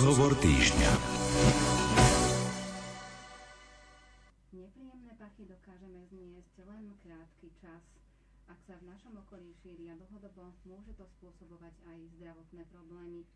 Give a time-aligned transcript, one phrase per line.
[0.00, 0.92] Rozhovor týždňa.
[4.48, 7.84] Nepríjemné pachy dokážeme zniesť len krátky čas.
[8.48, 13.28] Ak sa v našom okolí šíria dlhodobo, môže to spôsobovať aj zdravotné problémy.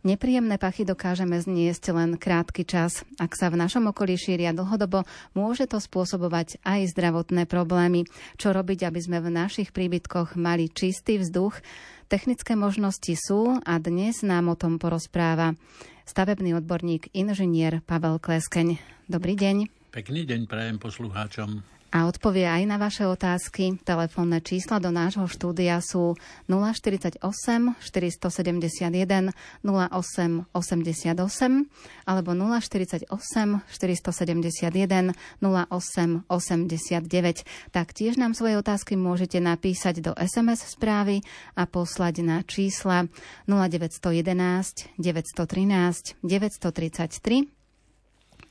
[0.00, 3.04] Nepríjemné pachy dokážeme zniesť len krátky čas.
[3.20, 5.04] Ak sa v našom okolí šíria dlhodobo,
[5.36, 8.08] môže to spôsobovať aj zdravotné problémy.
[8.40, 11.60] Čo robiť, aby sme v našich príbytkoch mali čistý vzduch?
[12.08, 15.52] Technické možnosti sú a dnes nám o tom porozpráva
[16.08, 18.80] stavebný odborník inžinier Pavel Kleskeň.
[19.04, 19.68] Dobrý deň.
[19.92, 23.74] Pekný deň prajem poslucháčom a odpovie aj na vaše otázky.
[23.82, 26.14] Telefónne čísla do nášho štúdia sú
[26.46, 29.34] 048 471
[29.66, 31.18] 08 88
[32.06, 35.10] alebo 048 471
[35.42, 37.74] 08 89.
[37.74, 41.26] Taktiež nám svoje otázky môžete napísať do SMS správy
[41.58, 43.10] a poslať na čísla
[43.50, 47.59] 0911 913 933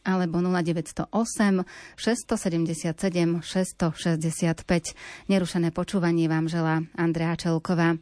[0.04, 1.66] alebo 0908
[2.00, 5.32] 677 665.
[5.32, 8.00] Nerušené počúvanie vám želá Andrea Čelková.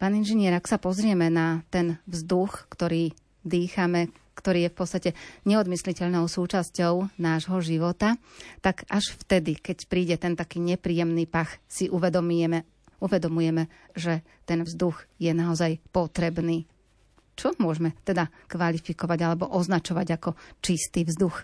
[0.00, 3.12] Pán inžinier, ak sa pozrieme na ten vzduch, ktorý
[3.44, 4.08] dýchame,
[4.40, 5.10] ktorý je v podstate
[5.44, 8.16] neodmysliteľnou súčasťou nášho života,
[8.64, 12.64] tak až vtedy, keď príde ten taký nepríjemný pach, si uvedomujeme,
[13.04, 16.64] uvedomujeme, že ten vzduch je naozaj potrebný
[17.40, 21.40] čo môžeme teda kvalifikovať alebo označovať ako čistý vzduch?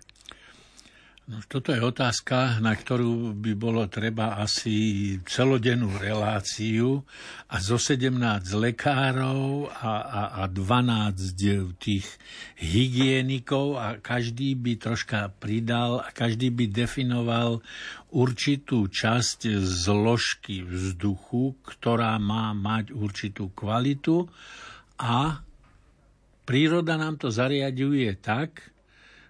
[1.27, 7.03] No, toto je otázka, na ktorú by bolo treba asi celodennú reláciu
[7.51, 8.15] a zo 17
[8.55, 11.27] lekárov a, a, a 12
[11.83, 12.07] tých
[12.63, 17.59] hygienikov a každý by troška pridal a každý by definoval
[18.15, 24.31] určitú časť zložky vzduchu, ktorá má mať určitú kvalitu
[24.95, 25.43] a
[26.47, 28.73] príroda nám to zariaduje tak,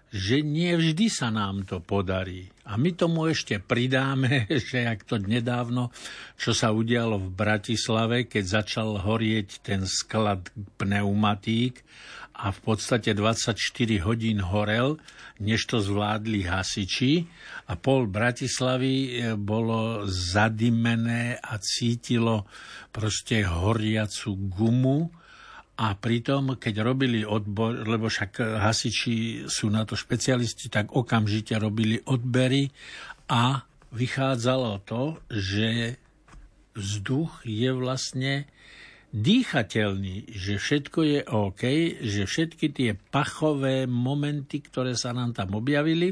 [0.07, 2.47] že nie vždy sa nám to podarí.
[2.63, 5.91] A my tomu ešte pridáme, že jak to nedávno,
[6.39, 10.47] čo sa udialo v Bratislave, keď začal horieť ten sklad
[10.79, 11.83] pneumatík
[12.37, 13.57] a v podstate 24
[14.05, 15.01] hodín horel,
[15.41, 17.25] než to zvládli hasiči
[17.65, 22.45] a pol Bratislavy e, bolo zadimené a cítilo
[22.93, 25.09] proste horiacu gumu
[25.77, 32.01] a pritom, keď robili odbor, lebo však hasiči sú na to špecialisti, tak okamžite robili
[32.01, 32.73] odbery
[33.29, 33.61] a
[33.93, 36.01] vychádzalo to, že
[36.73, 38.33] vzduch je vlastne
[39.13, 41.63] dýchateľný, že všetko je OK,
[42.01, 46.11] že všetky tie pachové momenty, ktoré sa nám tam objavili,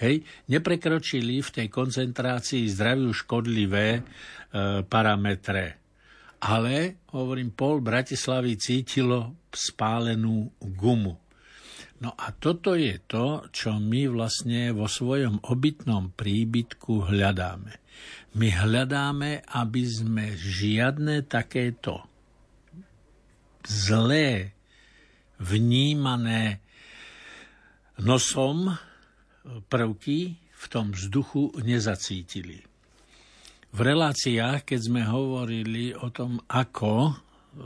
[0.00, 4.00] hej, neprekročili v tej koncentrácii zdraviu škodlivé e,
[4.82, 5.81] parametre
[6.42, 11.14] ale, hovorím, pol Bratislavy cítilo spálenú gumu.
[12.02, 17.78] No a toto je to, čo my vlastne vo svojom obytnom príbytku hľadáme.
[18.34, 22.02] My hľadáme, aby sme žiadne takéto
[23.62, 24.50] zlé,
[25.38, 26.58] vnímané
[28.02, 28.74] nosom
[29.70, 32.71] prvky v tom vzduchu nezacítili.
[33.72, 37.16] V reláciách, keď sme hovorili o tom, ako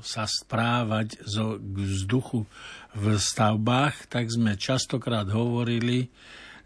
[0.06, 2.46] sa správať zo, vzduchu
[2.94, 6.06] v stavbách, tak sme častokrát hovorili,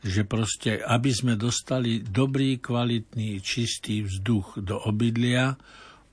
[0.05, 5.57] že proste, aby sme dostali dobrý, kvalitný, čistý vzduch do obydlia,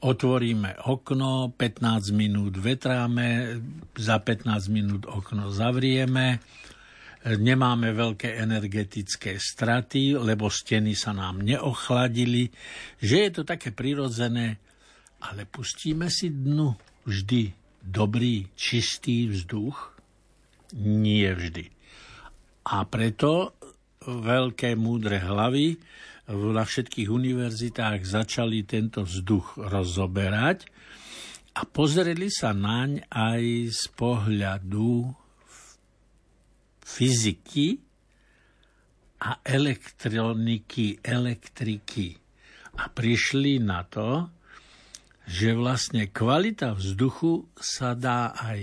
[0.03, 3.59] otvoríme okno, 15 minút vetráme,
[3.95, 6.39] za 15 minút okno zavrieme,
[7.35, 12.47] nemáme veľké energetické straty, lebo steny sa nám neochladili,
[13.03, 14.55] že je to také prirodzené,
[15.19, 16.71] ale pustíme si dnu
[17.03, 17.51] vždy
[17.83, 19.97] dobrý, čistý vzduch?
[20.77, 21.67] Nie vždy.
[22.67, 23.55] A preto
[24.03, 25.79] veľké múdre hlavy
[26.27, 30.67] na všetkých univerzitách začali tento vzduch rozoberať
[31.55, 35.15] a pozreli sa naň aj z pohľadu
[36.87, 37.83] fyziky
[39.19, 42.15] a elektroniky, elektriky.
[42.79, 44.31] A prišli na to,
[45.27, 48.61] že vlastne kvalita vzduchu sa dá aj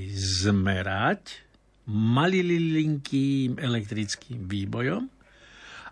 [0.48, 1.44] zmerať
[1.84, 5.04] malilinkým elektrickým výbojom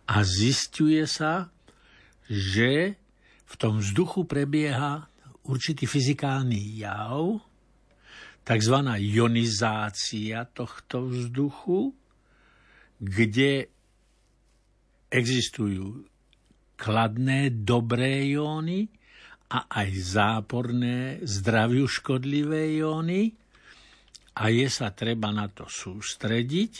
[0.08, 1.52] a zistuje sa,
[2.24, 2.96] že
[3.44, 5.04] v tom vzduchu prebieha
[5.44, 7.44] určitý fyzikálny jav,
[8.40, 8.76] tzv.
[8.96, 11.92] ionizácia tohto vzduchu,
[13.02, 13.66] kde
[15.10, 16.06] existujú
[16.78, 18.86] kladné, dobré jóny
[19.50, 23.34] a aj záporné, zdraviu škodlivé jóny
[24.38, 26.72] a je sa treba na to sústrediť,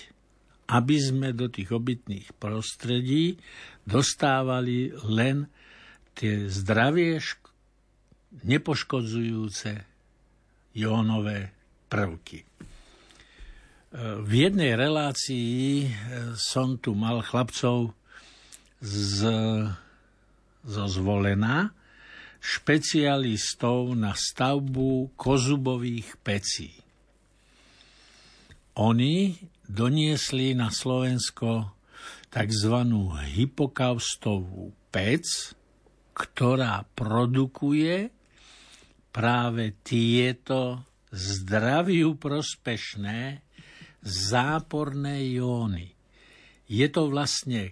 [0.72, 3.36] aby sme do tých obytných prostredí
[3.84, 5.44] dostávali len
[6.16, 7.20] tie zdravie,
[8.46, 9.70] nepoškodzujúce
[10.72, 11.52] jónové
[11.92, 12.40] prvky.
[13.92, 15.88] V jednej relácii e,
[16.40, 17.92] som tu mal chlapcov
[18.80, 19.28] z,
[20.64, 21.76] zo zvolená,
[22.40, 26.72] špecialistov na stavbu kozubových pecí.
[28.80, 29.36] Oni
[29.68, 31.76] doniesli na Slovensko
[32.32, 32.76] tzv.
[33.36, 35.52] hypokaustovú pec,
[36.16, 38.08] ktorá produkuje
[39.12, 43.51] práve tieto zdraviu prospešné
[44.02, 45.94] záporné jóny.
[46.66, 47.70] Je to vlastne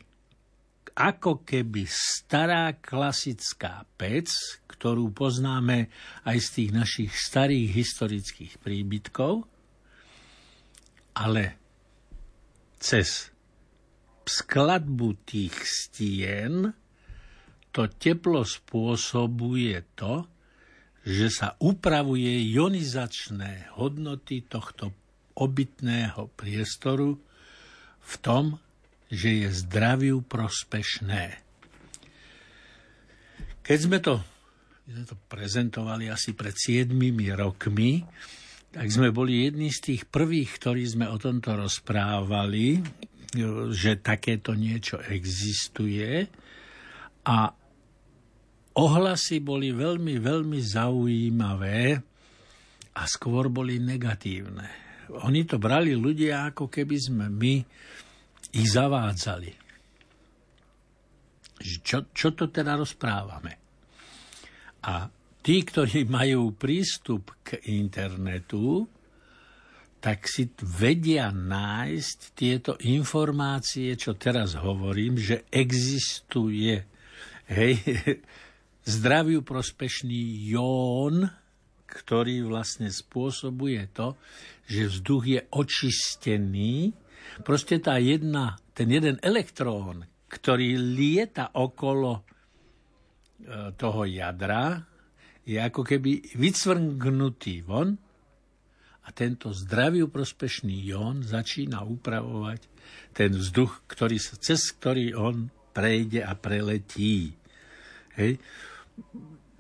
[0.94, 4.30] ako keby stará klasická pec,
[4.68, 5.88] ktorú poznáme
[6.26, 9.46] aj z tých našich starých historických príbytkov,
[11.16, 11.56] ale
[12.76, 13.30] cez
[14.28, 16.70] skladbu tých stien
[17.70, 20.26] to teplo spôsobuje to,
[21.00, 24.92] že sa upravuje ionizačné hodnoty tohto
[25.40, 27.16] obytného priestoru
[28.00, 28.60] v tom,
[29.10, 31.40] že je zdraviu prospešné.
[33.64, 34.20] Keď sme to,
[34.86, 36.94] sme to prezentovali asi pred 7
[37.34, 38.04] rokmi,
[38.70, 42.78] tak sme boli jedni z tých prvých, ktorí sme o tomto rozprávali,
[43.74, 46.26] že takéto niečo existuje
[47.26, 47.36] a
[48.74, 51.98] ohlasy boli veľmi, veľmi zaujímavé
[52.94, 54.89] a skôr boli negatívne.
[55.26, 57.54] Oni to brali ľudia, ako keby sme my
[58.54, 59.52] ich zavádzali.
[61.60, 63.52] Čo, čo to teda rozprávame?
[64.86, 65.06] A
[65.44, 68.88] tí, ktorí majú prístup k internetu,
[70.00, 76.80] tak si vedia nájsť tieto informácie, čo teraz hovorím, že existuje
[77.52, 77.76] hej,
[78.96, 81.28] zdraviu prospešný jón,
[81.90, 84.14] ktorý vlastne spôsobuje to,
[84.70, 86.94] že vzduch je očistený
[87.40, 92.22] Proste tá jedna, ten jeden elektrón, ktorý lieta okolo e,
[93.74, 94.82] toho jadra,
[95.46, 97.96] je ako keby vycvrngnutý von
[99.00, 102.60] a tento zdravý prospešný jón začína upravovať
[103.16, 107.34] ten vzduch, ktorý cez ktorý on prejde a preletí.
[108.20, 108.36] Hej.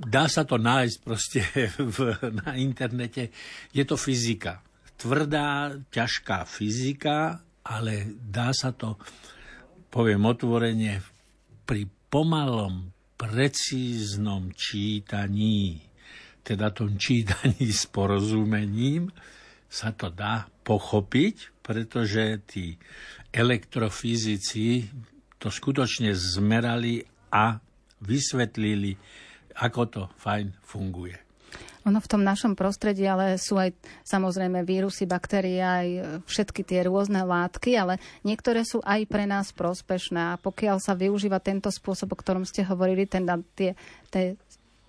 [0.00, 1.44] Dá sa to nájsť proste
[1.76, 3.28] v, na internete.
[3.76, 4.64] Je to fyzika.
[4.96, 8.96] Tvrdá, ťažká fyzika, ale dá sa to,
[9.92, 11.04] poviem otvorene,
[11.68, 12.88] pri pomalom,
[13.20, 15.84] precíznom čítaní,
[16.40, 19.12] teda tom čítaní s porozumením,
[19.70, 22.74] sa to dá pochopiť, pretože tí
[23.30, 24.90] elektrofyzici
[25.38, 27.60] to skutočne zmerali a
[28.02, 28.98] vysvetlili,
[29.56, 31.16] ako to fajn funguje.
[31.88, 33.72] Ono v tom našom prostredí, ale sú aj
[34.04, 35.88] samozrejme vírusy, baktérie, aj
[36.28, 40.36] všetky tie rôzne látky, ale niektoré sú aj pre nás prospešné.
[40.36, 43.24] A pokiaľ sa využíva tento spôsob, o ktorom ste hovorili, ten,
[43.56, 43.72] tie,
[44.12, 44.36] tie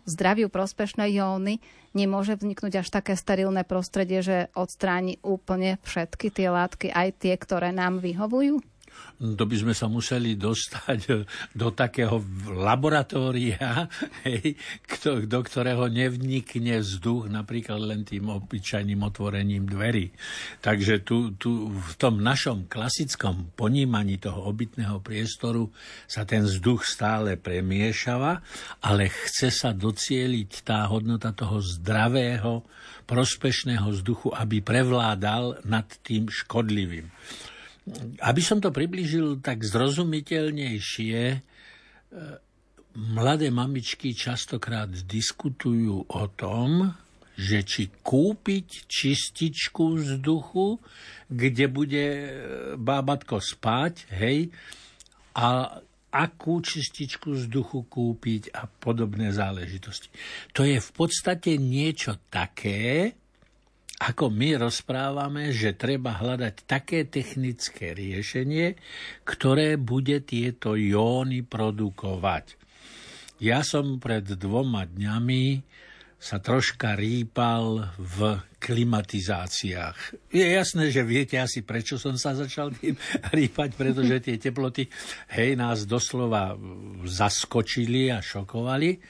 [0.04, 1.64] zdraviu prospešné jóny,
[1.96, 7.72] nemôže vzniknúť až také sterilné prostredie, že odstráni úplne všetky tie látky, aj tie, ktoré
[7.72, 8.60] nám vyhovujú?
[9.22, 11.00] To by sme sa museli dostať
[11.62, 12.18] do takého
[12.50, 13.86] laboratória,
[14.26, 14.58] hej,
[15.30, 20.10] do ktorého nevnikne vzduch napríklad len tým obyčajným otvorením dverí.
[20.66, 25.70] Takže tu, tu v tom našom klasickom ponímaní toho obytného priestoru
[26.10, 28.42] sa ten vzduch stále premiešava,
[28.82, 32.66] ale chce sa docieliť tá hodnota toho zdravého,
[33.12, 37.12] prospešného vzduchu, aby prevládal nad tým škodlivým.
[38.22, 41.38] Aby som to priblížil tak zrozumiteľnejšie, e,
[42.94, 46.94] mladé mamičky častokrát diskutujú o tom,
[47.34, 50.78] že či kúpiť čističku vzduchu,
[51.26, 52.30] kde bude e,
[52.78, 54.54] bábatko spať, hej,
[55.34, 55.80] a
[56.12, 60.12] akú čističku vzduchu kúpiť a podobné záležitosti.
[60.52, 63.16] To je v podstate niečo také,
[64.02, 68.74] ako my rozprávame, že treba hľadať také technické riešenie,
[69.22, 72.58] ktoré bude tieto jóny produkovať.
[73.38, 75.62] Ja som pred dvoma dňami
[76.22, 80.30] sa troška rýpal v klimatizáciách.
[80.30, 82.94] Je jasné, že viete asi, prečo som sa začal tým
[83.38, 84.86] rýpať, pretože tie teploty,
[85.34, 86.54] hej, nás doslova
[87.06, 89.02] zaskočili a šokovali.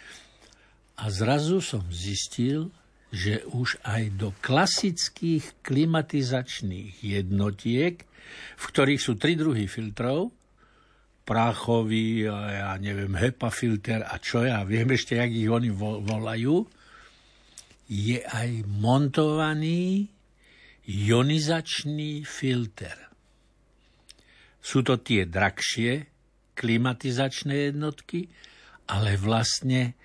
[1.04, 2.72] A zrazu som zistil,
[3.12, 8.00] že už aj do klasických klimatizačných jednotiek,
[8.56, 10.32] v ktorých sú tri druhy filtrov,
[11.28, 16.66] prachový, ja neviem, HEPA filter a čo ja viem ešte, jak ich oni volajú,
[17.92, 20.08] je aj montovaný
[20.88, 22.96] ionizačný filter.
[24.64, 26.08] Sú to tie drahšie
[26.56, 28.32] klimatizačné jednotky,
[28.88, 29.96] ale vlastne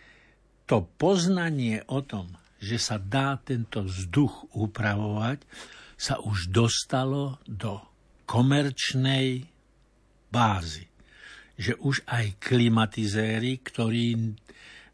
[0.66, 5.44] to poznanie o tom, že sa dá tento vzduch upravovať,
[5.96, 7.80] sa už dostalo do
[8.28, 9.48] komerčnej
[10.28, 10.84] bázy.
[11.56, 14.36] Že už aj klimatizéry, ktorí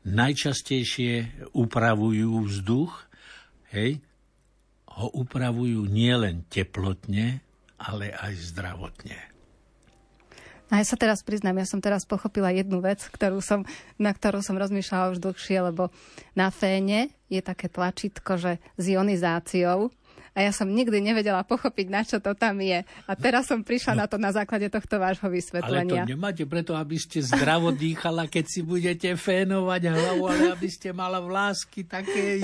[0.07, 2.93] najčastejšie upravujú vzduch,
[3.75, 3.99] hej,
[4.93, 7.43] ho upravujú nielen teplotne,
[7.81, 9.32] ale aj zdravotne.
[10.73, 13.69] A ja sa teraz priznám, ja som teraz pochopila jednu vec, ktorú som,
[14.01, 15.93] na ktorú som rozmýšľala už dlhšie, lebo
[16.33, 19.93] na féne je také tlačítko, že s ionizáciou
[20.33, 22.81] a ja som nikdy nevedela pochopiť, na čo to tam je.
[23.05, 26.09] A teraz som prišla no, na to na základe tohto vášho vysvetlenia.
[26.09, 30.69] Ale to nemáte preto, aby ste zdravo dýchala, keď si budete fénovať hlavu, ale aby
[30.73, 32.41] ste mala vlásky také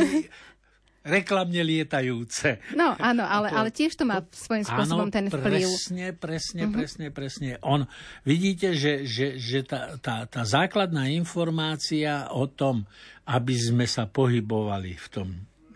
[1.08, 2.60] reklamne lietajúce.
[2.76, 5.64] No áno, ale, ale tiež to má svojím spôsobom áno, ten vplyv.
[5.64, 6.76] presne, presne, uh-huh.
[6.76, 7.48] presne, presne.
[7.64, 7.88] On,
[8.28, 12.84] vidíte, že, že, že tá, tá, tá základná informácia o tom,
[13.24, 15.28] aby sme sa pohybovali v tom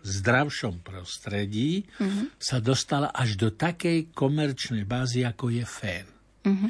[0.03, 2.29] zdravšom prostredí, uh-huh.
[2.37, 6.07] sa dostala až do takej komerčnej bázy, ako je fén.
[6.43, 6.69] Uh-huh.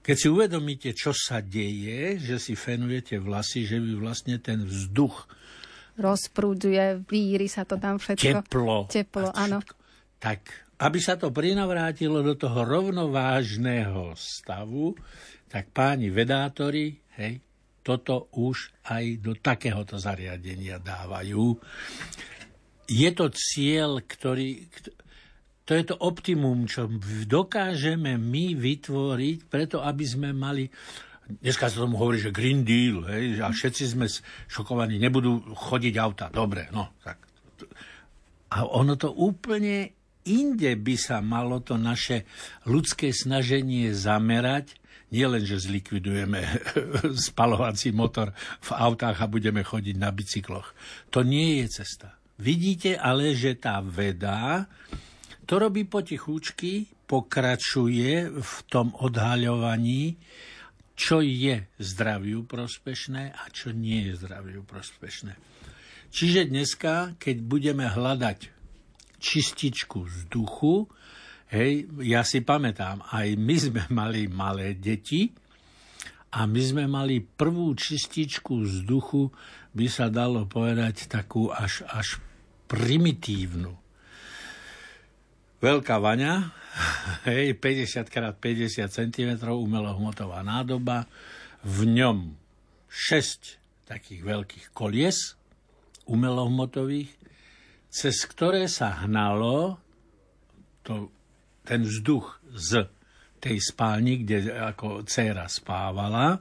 [0.00, 5.28] Keď si uvedomíte, čo sa deje, že si fenujete vlasy, že vy vlastne ten vzduch
[6.00, 8.48] rozprúdzuje, víri sa to tam všetko.
[8.48, 8.76] Teplo.
[8.88, 9.60] Teplo, áno.
[10.16, 14.96] Tak, aby sa to prinavrátilo do toho rovnovážneho stavu,
[15.52, 17.40] tak páni vedátori, hej,
[17.84, 21.56] toto už aj do takéhoto zariadenia dávajú.
[22.90, 24.68] Je to cieľ, ktorý,
[25.64, 26.90] to je to optimum, čo
[27.26, 30.68] dokážeme my vytvoriť, preto aby sme mali
[31.38, 34.06] dneska sa tomu hovorí, že Green Deal, hej, a všetci sme
[34.50, 36.26] šokovaní, nebudú chodiť auta.
[36.28, 37.22] Dobre, no, tak.
[38.50, 39.94] A ono to úplne
[40.26, 42.26] inde by sa malo to naše
[42.66, 44.76] ľudské snaženie zamerať,
[45.10, 46.38] nie len, že zlikvidujeme
[47.30, 48.30] spalovací motor
[48.62, 50.70] v autách a budeme chodiť na bicykloch.
[51.10, 52.14] To nie je cesta.
[52.38, 54.70] Vidíte ale, že tá veda
[55.50, 60.14] to robí potichúčky, pokračuje v tom odhaľovaní
[61.00, 65.32] čo je zdraviu prospešné a čo nie je zdraviu prospešné.
[66.12, 68.52] Čiže dneska, keď budeme hľadať
[69.16, 70.92] čističku vzduchu,
[71.56, 75.32] hej, ja si pamätám, aj my sme mali malé deti
[76.36, 79.32] a my sme mali prvú čističku vzduchu,
[79.72, 82.20] by sa dalo povedať, takú až, až
[82.68, 83.79] primitívnu.
[85.60, 86.56] Veľká vaňa,
[87.28, 91.04] hej, 50 x 50 cm umelohmotová nádoba,
[91.60, 92.32] v ňom
[92.88, 95.36] 6 takých veľkých kolies
[96.08, 97.12] umelohmotových,
[97.92, 99.76] cez ktoré sa hnalo
[100.80, 101.12] to,
[101.68, 102.88] ten vzduch z
[103.36, 106.40] tej spálni, kde ako dcéra spávala,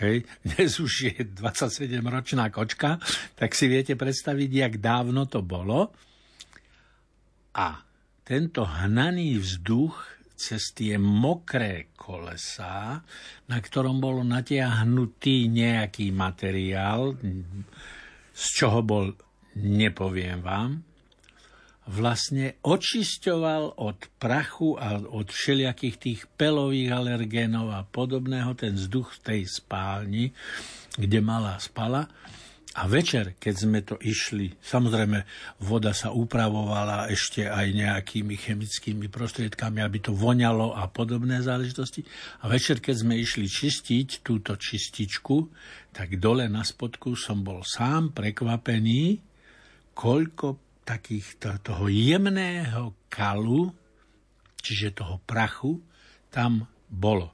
[0.00, 2.96] hej, dnes už je 27-ročná kočka,
[3.36, 5.92] tak si viete predstaviť, jak dávno to bolo.
[7.54, 7.84] A
[8.24, 13.04] tento hnaný vzduch cez tie mokré kolesá,
[13.46, 17.14] na ktorom bol natiahnutý nejaký materiál,
[18.34, 19.14] z čoho bol,
[19.54, 20.82] nepoviem vám,
[21.84, 29.22] vlastne očisťoval od prachu a od všelijakých tých pelových alergénov a podobného ten vzduch v
[29.22, 30.32] tej spálni,
[30.96, 32.08] kde malá spala
[32.74, 35.22] a večer, keď sme to išli, samozrejme
[35.62, 42.02] voda sa upravovala ešte aj nejakými chemickými prostriedkami, aby to voňalo a podobné záležitosti.
[42.42, 45.36] A večer, keď sme išli čistiť túto čističku,
[45.94, 49.22] tak dole na spodku som bol sám prekvapený,
[49.94, 53.70] koľko takých toho jemného kalu,
[54.58, 55.78] čiže toho prachu,
[56.26, 57.30] tam bolo.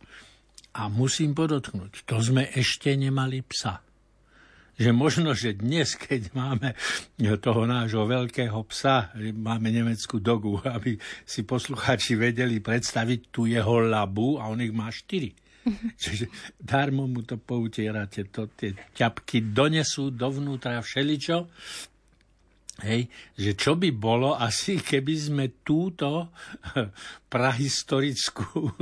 [0.76, 3.89] A musím podotknúť, to sme ešte nemali psa
[4.80, 6.72] že možno, že dnes, keď máme
[7.44, 10.96] toho nášho veľkého psa, máme nemeckú dogu, aby
[11.28, 15.36] si poslucháči vedeli predstaviť tú jeho labu a on ich má štyri.
[16.00, 21.52] Čiže darmo mu to poutierate, to tie ťapky donesú dovnútra všeličo.
[22.80, 26.32] Hej, že čo by bolo asi, keby sme túto
[27.32, 28.72] prahistorickú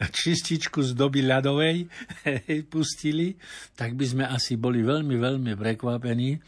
[0.00, 1.84] čističku z doby ľadovej
[2.24, 3.36] hej, pustili,
[3.76, 6.40] tak by sme asi boli veľmi, veľmi prekvapení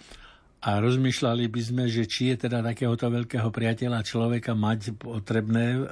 [0.60, 5.88] a rozmýšľali by sme, že či je teda takéhoto veľkého priateľa človeka mať potrebné,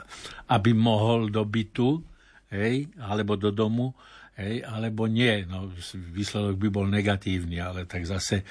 [0.49, 2.05] aby mohol do bytu,
[2.53, 3.97] hej, alebo do domu,
[4.39, 5.43] hej, alebo nie.
[5.45, 5.69] No,
[6.15, 8.45] výsledok by bol negatívny, ale tak zase e,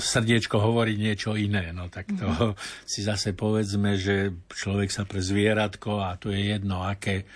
[0.00, 1.70] srdiečko hovorí niečo iné.
[1.76, 2.56] No, tak to mm-hmm.
[2.92, 7.28] si zase povedzme, že človek sa pre zvieratko, a to je jedno, aké,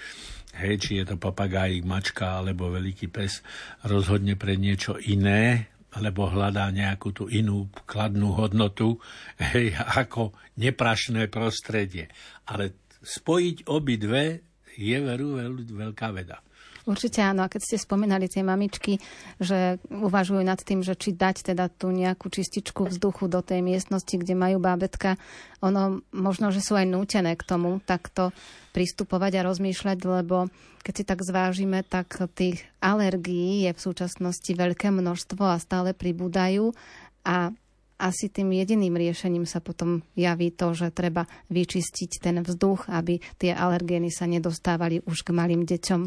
[0.57, 3.45] hej, či je to papagájik, mačka alebo veľký pes,
[3.85, 8.97] rozhodne pre niečo iné, alebo hľadá nejakú tú inú kladnú hodnotu,
[9.53, 12.09] hej, ako neprašné prostredie.
[12.49, 12.73] Ale
[13.05, 14.49] spojiť obidve
[14.81, 16.41] je veru veľ, veľká veda.
[16.83, 17.47] Určite áno.
[17.47, 18.99] A keď ste spomínali tie mamičky,
[19.39, 24.11] že uvažujú nad tým, že či dať teda tú nejakú čističku vzduchu do tej miestnosti,
[24.11, 25.15] kde majú bábetka,
[25.63, 28.35] ono možno, že sú aj nútené k tomu takto
[28.75, 30.51] pristupovať a rozmýšľať, lebo
[30.83, 36.75] keď si tak zvážime, tak tých alergií je v súčasnosti veľké množstvo a stále pribúdajú
[37.23, 37.55] a
[37.99, 43.55] asi tým jediným riešením sa potom javí to, že treba vyčistiť ten vzduch, aby tie
[43.55, 46.01] alergény sa nedostávali už k malým deťom.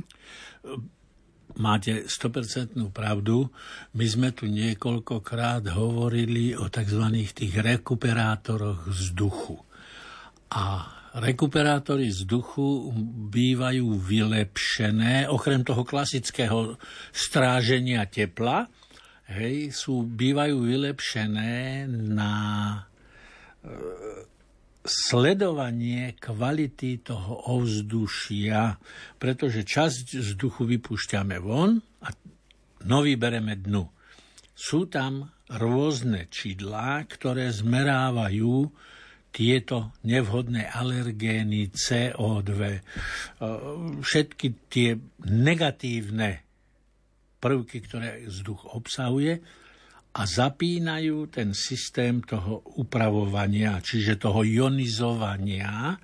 [1.56, 3.48] Máte 100% pravdu.
[3.96, 7.04] My sme tu niekoľkokrát hovorili o tzv.
[7.32, 9.56] tých rekuperátoroch vzduchu.
[10.52, 10.84] A
[11.16, 12.92] rekuperátory vzduchu
[13.32, 16.76] bývajú vylepšené, okrem toho klasického
[17.16, 18.68] stráženia tepla,
[19.30, 22.34] hej, sú, bývajú vylepšené na
[22.74, 22.80] e,
[24.86, 28.78] sledovanie kvality toho ovzdušia,
[29.18, 32.14] pretože časť vzduchu vypúšťame von a
[32.86, 33.90] nový bereme dnu.
[34.56, 38.72] Sú tam rôzne čidlá, ktoré zmerávajú
[39.36, 42.80] tieto nevhodné alergény CO2, e,
[44.00, 44.96] všetky tie
[45.28, 46.45] negatívne
[47.46, 49.38] prvky, ktoré vzduch obsahuje
[50.18, 56.02] a zapínajú ten systém toho upravovania, čiže toho ionizovania,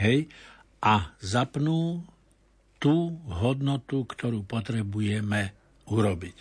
[0.00, 0.24] hej,
[0.80, 2.00] a zapnú
[2.80, 5.52] tú hodnotu, ktorú potrebujeme
[5.84, 6.36] urobiť.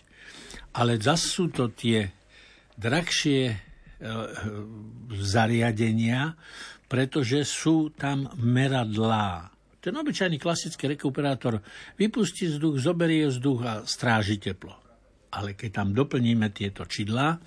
[0.80, 2.08] Ale zase sú to tie
[2.80, 3.56] drahšie e,
[5.20, 6.40] zariadenia,
[6.88, 9.52] pretože sú tam meradlá.
[9.80, 11.64] Ten obyčajný klasický rekuperátor
[11.96, 14.76] vypustí vzduch, zoberie vzduch a stráži teplo.
[15.32, 17.40] Ale keď tam doplníme tieto čidlá,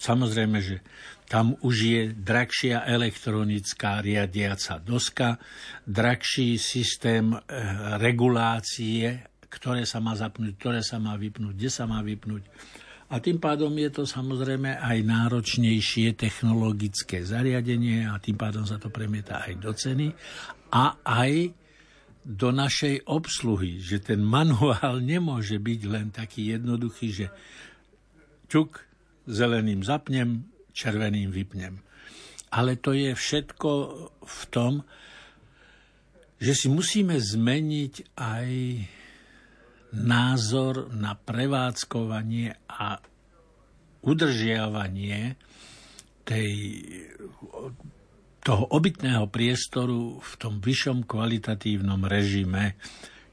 [0.00, 0.80] samozrejme, že
[1.28, 5.36] tam už je drahšia elektronická riadiaca doska,
[5.84, 7.38] drahší systém e,
[8.00, 12.44] regulácie, ktoré sa má zapnúť, ktoré sa má vypnúť, kde sa má vypnúť.
[13.12, 18.88] A tým pádom je to samozrejme aj náročnejšie technologické zariadenie a tým pádom sa to
[18.88, 20.08] premieta aj do ceny
[20.72, 21.63] a aj
[22.24, 27.26] do našej obsluhy, že ten manuál nemôže byť len taký jednoduchý, že
[28.48, 28.80] čuk,
[29.28, 31.80] zeleným zapnem, červeným vypnem.
[32.50, 33.70] Ale to je všetko
[34.24, 34.84] v tom,
[36.40, 38.50] že si musíme zmeniť aj
[39.94, 42.98] názor na prevádzkovanie a
[44.04, 45.38] udržiavanie
[46.26, 46.52] tej
[48.44, 52.76] toho obytného priestoru v tom vyššom kvalitatívnom režime,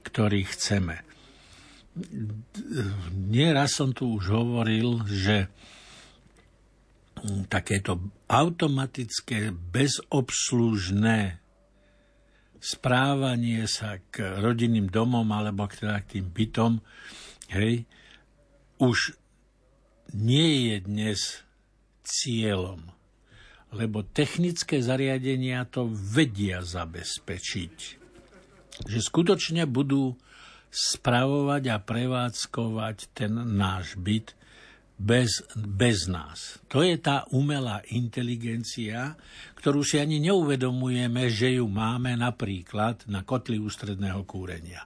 [0.08, 1.04] ktorý chceme.
[3.28, 5.52] Nieraz som tu už hovoril, že
[7.52, 8.00] takéto
[8.32, 11.44] automatické, bezobslužné
[12.64, 16.80] správanie sa k rodinným domom alebo k, teda tým bytom,
[17.52, 17.84] hej,
[18.80, 19.20] už
[20.16, 21.20] nie je dnes
[22.08, 23.01] cieľom
[23.72, 27.76] lebo technické zariadenia to vedia zabezpečiť.
[28.88, 30.16] Že skutočne budú
[30.72, 34.36] spravovať a prevádzkovať ten náš byt
[35.02, 36.62] bez, bez nás.
[36.70, 39.18] To je tá umelá inteligencia,
[39.58, 44.86] ktorú si ani neuvedomujeme, že ju máme napríklad na kotli ústredného kúrenia.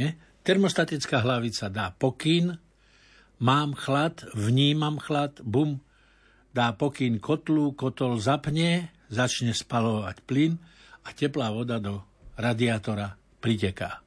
[0.00, 0.16] Nie?
[0.40, 2.56] Termostatická hlavica dá pokyn,
[3.44, 5.84] mám chlad, vnímam chlad, bum,
[6.50, 10.58] dá pokyn kotlu, kotol zapne, začne spalovať plyn
[11.06, 12.02] a teplá voda do
[12.38, 14.02] radiátora priteká.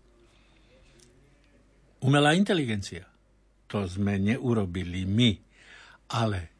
[2.03, 3.07] Umelá inteligencia.
[3.71, 5.31] To sme neurobili my,
[6.13, 6.53] ale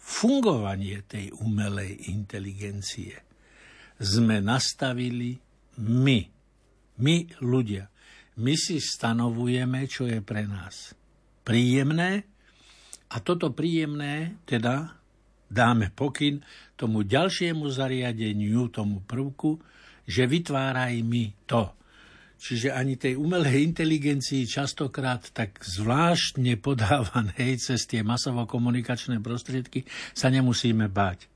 [0.00, 3.20] fungovanie tej umelej inteligencie
[4.00, 5.36] sme nastavili
[5.82, 6.18] my.
[6.96, 7.92] My ľudia.
[8.40, 10.96] My si stanovujeme, čo je pre nás
[11.44, 12.35] príjemné
[13.06, 14.96] a toto príjemné teda
[15.46, 16.42] dáme pokyn
[16.74, 19.62] tomu ďalšiemu zariadeniu, tomu prvku,
[20.06, 21.70] že vytváraj mi to.
[22.36, 30.84] Čiže ani tej umelej inteligencii častokrát tak zvláštne podávanej cez tie masovo-komunikačné prostriedky sa nemusíme
[30.92, 31.32] báť.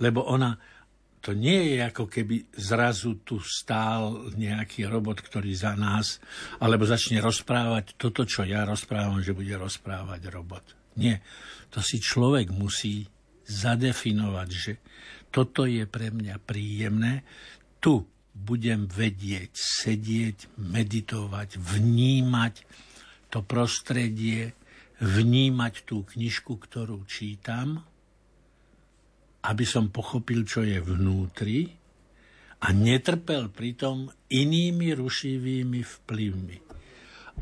[0.00, 0.56] Lebo ona,
[1.20, 6.24] to nie je ako keby zrazu tu stál nejaký robot, ktorý za nás,
[6.56, 10.83] alebo začne rozprávať toto, čo ja rozprávam, že bude rozprávať robot.
[11.00, 11.22] Nie.
[11.74, 13.06] To si človek musí
[13.44, 14.72] zadefinovať, že
[15.34, 17.26] toto je pre mňa príjemné,
[17.82, 22.54] tu budem vedieť sedieť, meditovať, vnímať
[23.28, 24.54] to prostredie,
[25.02, 27.82] vnímať tú knižku, ktorú čítam,
[29.44, 31.68] aby som pochopil, čo je vnútri
[32.64, 36.63] a netrpel pritom inými rušivými vplyvmi.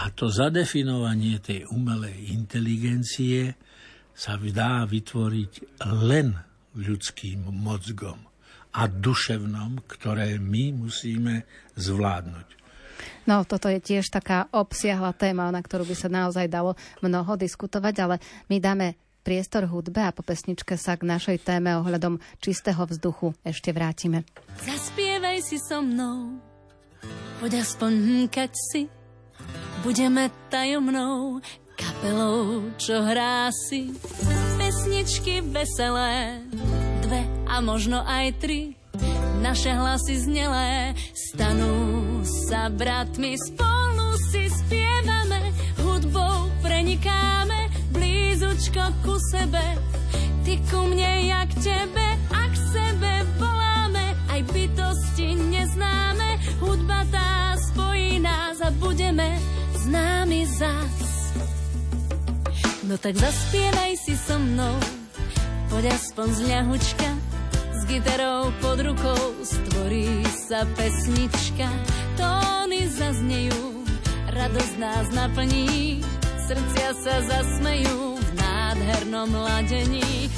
[0.00, 3.57] A to zadefinovanie tej umelej inteligencie
[4.16, 6.37] sa dá vytvoriť len
[6.72, 8.16] ľudským mozgom
[8.72, 11.44] a duševnom, ktoré my musíme
[11.76, 12.48] zvládnuť.
[13.28, 16.74] No, toto je tiež taká obsiahla téma, na ktorú by sa naozaj dalo
[17.05, 18.16] mnoho diskutovať, ale
[18.48, 18.87] my dáme
[19.22, 24.26] priestor hudbe a po pesničke sa k našej téme ohľadom čistého vzduchu ešte vrátime.
[24.59, 26.42] Zaspievaj si so mnou,
[27.38, 28.81] poď aspoň hnkať si,
[29.83, 31.42] budeme tajomnou
[31.75, 33.90] kapelou, čo hrá si.
[34.55, 36.38] Pesničky veselé,
[37.03, 38.79] dve a možno aj tri.
[39.42, 43.35] Naše hlasy znelé stanú sa bratmi.
[43.35, 45.51] Spolu si spievame,
[45.83, 49.62] hudbou prenikáme blízučko ku sebe.
[50.47, 54.14] Ty ku mne, jak tebe, a k sebe voláme.
[54.31, 59.52] Aj bytosti neznáme, hudba tá spojí nás a budeme
[59.83, 60.97] známi zas.
[62.87, 64.77] No tak zaspievaj si so mnou,
[65.71, 67.09] poď aspoň z ľahučka,
[67.73, 71.66] s gitarou pod rukou stvorí sa pesnička.
[72.14, 73.87] Tóny zaznejú,
[74.31, 76.03] radosť nás naplní,
[76.47, 80.29] srdcia sa zasmejú v nádhernom ladení.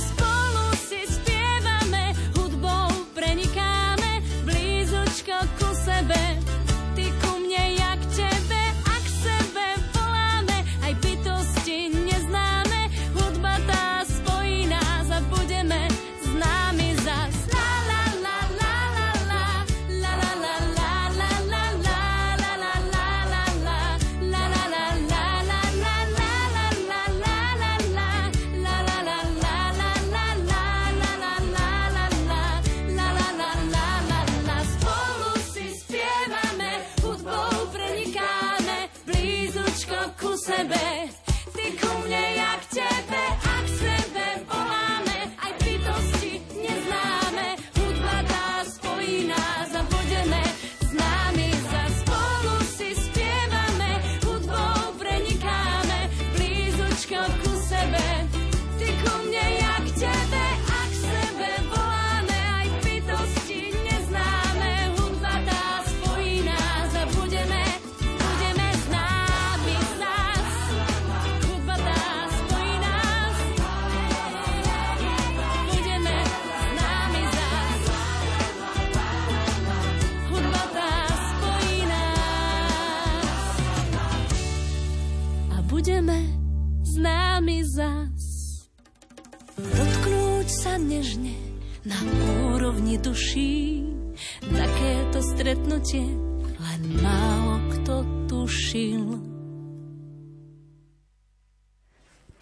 [95.85, 96.34] 见。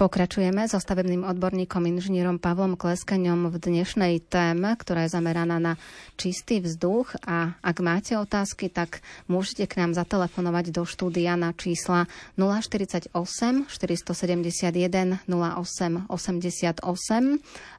[0.03, 5.79] Pokračujeme so stavebným odborníkom inžinierom Pavlom Kleskaňom v dnešnej téme, ktorá je zameraná na
[6.19, 7.15] čistý vzduch.
[7.23, 8.99] A ak máte otázky, tak
[9.31, 16.83] môžete k nám zatelefonovať do štúdia na čísla 048 471 08 88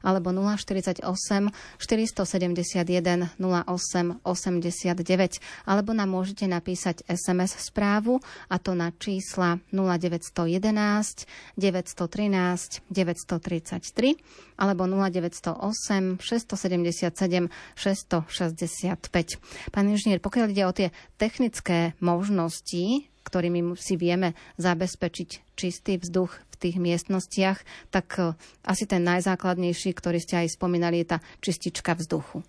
[0.00, 9.60] alebo 048 471 08 89 alebo nám môžete napísať SMS správu a to na čísla
[9.76, 11.28] 0911
[11.60, 14.14] 900 913 933
[14.54, 19.42] alebo 0908 677 665.
[19.74, 26.54] Pán inžinier, pokiaľ ide o tie technické možnosti, ktorými si vieme zabezpečiť čistý vzduch v
[26.54, 27.58] tých miestnostiach,
[27.90, 32.44] tak e, asi ten najzákladnejší, ktorý ste aj spomínali, je tá čistička vzduchu.
[32.44, 32.46] E,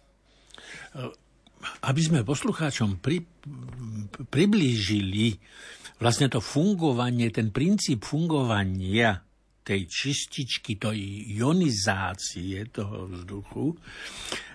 [1.89, 3.25] aby sme poslucháčom pri,
[4.30, 5.41] priblížili
[5.97, 9.25] vlastne to fungovanie, ten princíp fungovania
[9.65, 13.73] tej čističky, tej ionizácie toho vzduchu,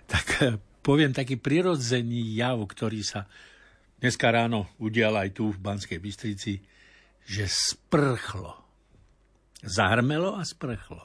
[0.06, 3.26] tak eh, poviem taký prirodzený jav, ktorý sa
[3.98, 6.62] dneska ráno udial aj tu v Banskej Bystrici,
[7.26, 8.56] že sprchlo.
[9.60, 11.04] Zahrmelo a sprchlo.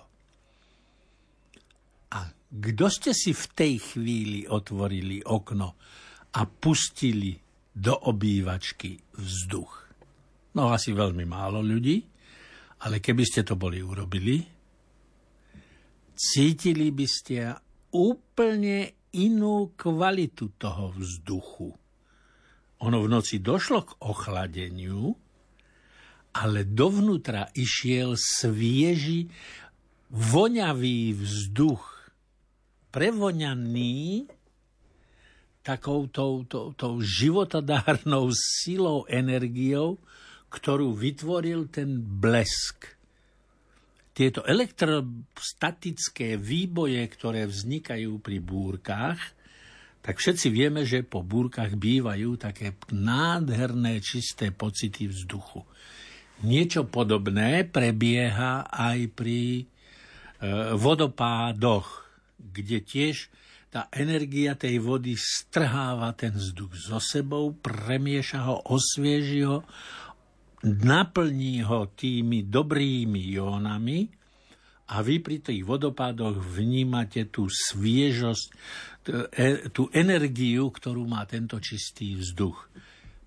[2.15, 5.75] A kto ste si v tej chvíli otvorili okno
[6.31, 7.35] a pustili
[7.75, 9.73] do obývačky vzduch?
[10.55, 12.14] No asi veľmi málo ľudí,
[12.83, 14.43] ale keby ste to boli urobili,
[16.15, 17.55] cítili by ste
[17.95, 21.71] úplne inú kvalitu toho vzduchu.
[22.83, 25.15] Ono v noci došlo k ochladeniu,
[26.35, 29.31] ale dovnútra išiel svieži,
[30.11, 32.11] voňavý vzduch,
[32.91, 34.27] prevoňaný
[35.65, 39.97] takou tou, tou, tou životodárnou silou, energiou,
[40.55, 42.95] ktorú vytvoril ten blesk.
[44.15, 49.19] Tieto elektrostatické výboje, ktoré vznikajú pri búrkach,
[49.99, 55.67] tak všetci vieme, že po búrkach bývajú také nádherné čisté pocity vzduchu.
[56.47, 59.63] Niečo podobné prebieha aj pri e,
[60.77, 63.27] vodopádoch, kde tiež
[63.73, 69.67] tá energia tej vody strháva ten vzduch so sebou, premieša ho, osvieži ho,
[70.65, 74.09] naplní ho tými dobrými jónami
[74.89, 78.47] a vy pri tých vodopádoch vnímate tú sviežosť,
[79.33, 82.69] e, tú energiu, ktorú má tento čistý vzduch.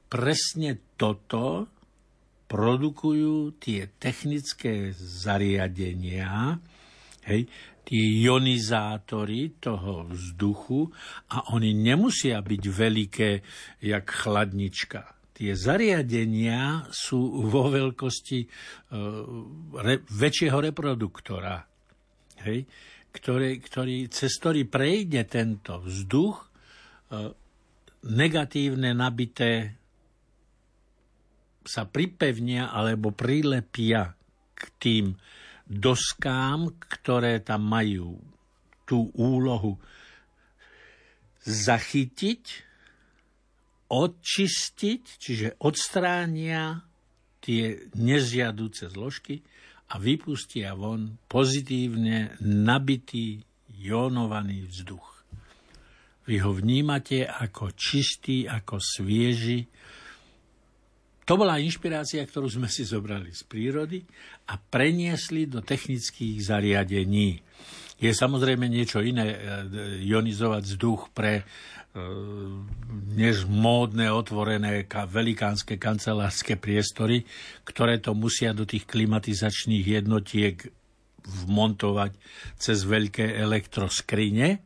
[0.07, 1.67] Presne toto
[2.49, 6.57] produkujú tie technické zariadenia,
[7.27, 7.45] hej,
[7.85, 10.89] tie ionizátory toho vzduchu
[11.33, 13.31] a oni nemusia byť veľké,
[13.85, 15.18] jak chladnička.
[15.39, 18.49] Tie zariadenia sú vo veľkosti e,
[19.79, 21.63] re, väčšieho reproduktora,
[22.43, 22.67] hej,
[23.15, 26.47] ktorý, ktorý, cez ktorý prejde tento vzduch, e,
[28.11, 29.79] negatívne nabité
[31.63, 34.11] sa pripevnia alebo prilepia
[34.59, 35.07] k tým
[35.71, 38.19] doskám, ktoré tam majú
[38.89, 39.79] tú úlohu
[41.47, 42.68] zachytiť,
[43.89, 46.85] odčistiť, čiže odstránia
[47.41, 49.41] tie nezjadúce zložky
[49.89, 53.41] a vypustia von pozitívne nabitý
[53.73, 55.09] jónovaný vzduch.
[56.29, 59.65] Vy ho vnímate ako čistý, ako svieži,
[61.29, 64.01] to bola inšpirácia, ktorú sme si zobrali z prírody
[64.49, 67.37] a preniesli do technických zariadení.
[68.01, 69.39] Je samozrejme niečo iné e,
[70.09, 71.45] ionizovať vzduch pre
[73.17, 77.25] než módne, otvorené velikánske kancelárske priestory,
[77.65, 80.57] ktoré to musia do tých klimatizačných jednotiek
[81.29, 82.13] vmontovať
[82.57, 84.63] cez veľké elektroskrine,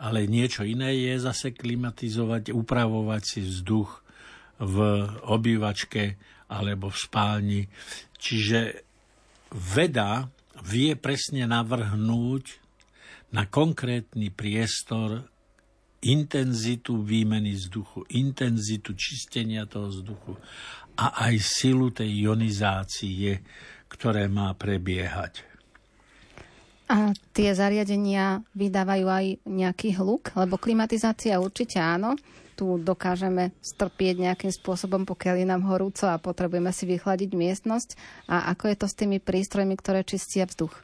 [0.00, 3.90] ale niečo iné je zase klimatizovať, upravovať si vzduch
[4.60, 4.76] v
[5.28, 6.16] obývačke
[6.48, 7.62] alebo v spálni.
[8.16, 8.84] Čiže
[9.52, 10.28] veda
[10.64, 12.44] vie presne navrhnúť
[13.30, 15.29] na konkrétny priestor
[16.00, 20.32] intenzitu výmeny vzduchu, intenzitu čistenia toho vzduchu
[20.96, 23.44] a aj silu tej ionizácie,
[23.88, 25.44] ktoré má prebiehať.
[26.90, 30.34] A tie zariadenia vydávajú aj nejaký hluk?
[30.34, 32.18] Lebo klimatizácia určite áno,
[32.58, 37.88] tu dokážeme strpieť nejakým spôsobom, pokiaľ je nám horúco a potrebujeme si vychladiť miestnosť.
[38.26, 40.74] A ako je to s tými prístrojmi, ktoré čistia vzduch?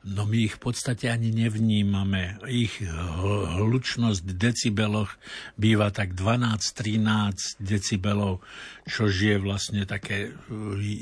[0.00, 2.40] No my ich v podstate ani nevnímame.
[2.48, 5.12] Ich hlučnosť v decibeloch
[5.60, 8.40] býva tak 12-13 decibelov,
[8.88, 10.32] čo je vlastne také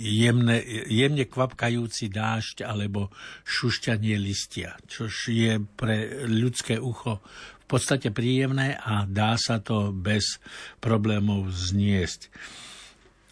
[0.03, 0.59] jemne,
[0.91, 3.15] jemne kvapkajúci dážď alebo
[3.47, 7.23] šušťanie listia, čo je pre ľudské ucho
[7.63, 10.43] v podstate príjemné a dá sa to bez
[10.83, 12.35] problémov zniesť.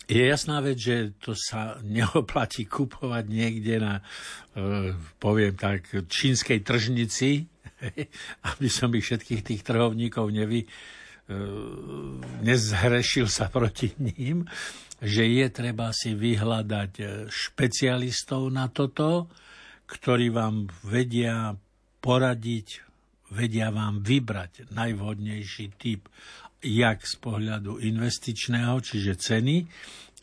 [0.07, 3.95] Je jasná vec, že to sa neoplatí kupovať niekde na,
[4.55, 7.47] e, poviem tak, čínskej tržnici,
[8.55, 10.69] aby som ich všetkých tých trhovníkov nevy, e,
[12.47, 14.47] nezhrešil sa proti ním,
[15.03, 19.29] že je treba si vyhľadať e, špecialistov na toto,
[19.91, 21.55] ktorí vám vedia
[21.99, 22.87] poradiť
[23.27, 26.07] vedia vám vybrať najvhodnejší typ,
[26.63, 29.57] jak z pohľadu investičného, čiže ceny,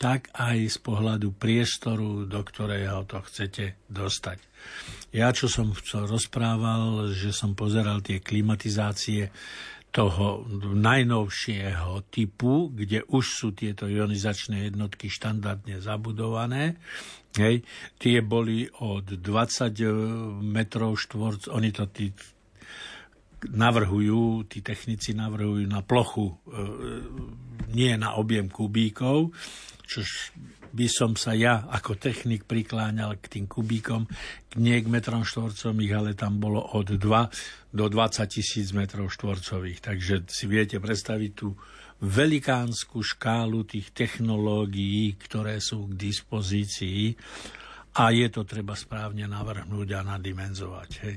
[0.02, 4.42] tak aj z pohľadu priestoru, do ktorého to chcete dostať.
[5.14, 5.72] Ja, čo som
[6.10, 9.30] rozprával, že som pozeral tie klimatizácie
[9.94, 10.42] toho
[10.74, 16.82] najnovšieho typu, kde už sú tieto ionizačné jednotky štandardne zabudované,
[17.34, 17.66] Hej,
[17.98, 19.26] tie boli od 20
[19.82, 19.90] e,
[20.46, 22.14] metrov štvorc, oni to tí
[23.52, 26.36] navrhujú, tí technici navrhujú na plochu, e,
[27.74, 29.34] nie na objem kubíkov,
[29.84, 30.32] čož
[30.74, 34.10] by som sa ja ako technik prikláňal k tým kubíkom,
[34.58, 39.86] nie k metrom štvorcových, ale tam bolo od 2 do 20 tisíc metrov štvorcových.
[39.86, 41.54] Takže si viete predstaviť tú
[42.02, 47.14] velikánsku škálu tých technológií, ktoré sú k dispozícii
[47.94, 50.90] a je to treba správne navrhnúť a nadimenzovať.
[51.06, 51.16] Hej.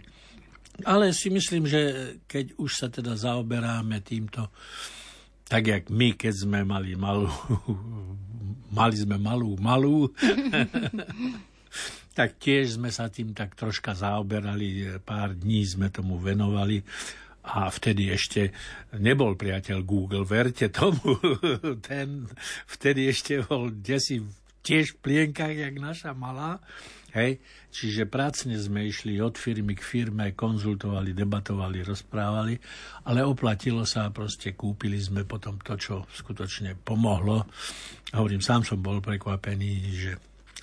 [0.85, 1.81] Ale si myslím, že
[2.29, 4.53] keď už sa teda zaoberáme týmto,
[5.47, 7.31] tak jak my, keď sme mali malú,
[8.79, 10.11] mali sme malú, malú,
[12.19, 16.83] tak tiež sme sa tým tak troška zaoberali, pár dní sme tomu venovali
[17.47, 18.51] a vtedy ešte
[18.99, 21.15] nebol priateľ Google, verte tomu.
[21.89, 22.27] Ten
[22.67, 24.19] vtedy ešte bol desi
[24.67, 26.59] tiež v plienkach, jak naša malá.
[27.17, 27.41] Hej.
[27.73, 32.61] Čiže prácne sme išli od firmy k firme, konzultovali, debatovali, rozprávali,
[33.09, 37.49] ale oplatilo sa a proste kúpili sme potom to, čo skutočne pomohlo.
[38.13, 40.13] Hovorím, sám som bol prekvapený, že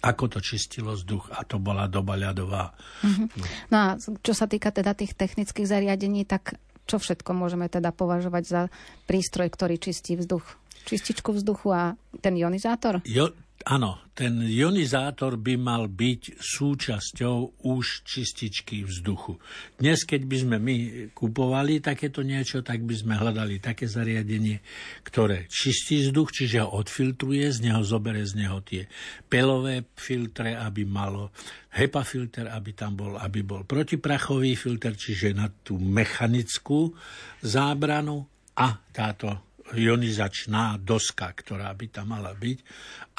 [0.03, 2.69] ako to čistilo vzduch a to bola doba ľadová.
[3.01, 3.27] Mm-hmm.
[3.71, 8.43] No a čo sa týka teda tých technických zariadení, tak čo všetko môžeme teda považovať
[8.43, 8.61] za
[9.07, 10.43] prístroj, ktorý čistí vzduch?
[10.83, 12.99] Čističku vzduchu a ten ionizátor?
[13.07, 13.31] Jo,
[13.63, 19.41] áno, ten ionizátor by mal byť súčasťou už čističky vzduchu.
[19.82, 20.76] Dnes, keď by sme my
[21.17, 24.62] kupovali takéto niečo, tak by sme hľadali také zariadenie,
[25.02, 28.86] ktoré čistí vzduch, čiže ho odfiltruje, z neho zobere z neho tie
[29.26, 31.34] pelové filtre, aby malo
[31.73, 36.93] HEPA filter, aby tam bol, aby bol protiprachový filter, čiže na tú mechanickú
[37.41, 42.57] zábranu a táto ionizačná doska, ktorá by tam mala byť,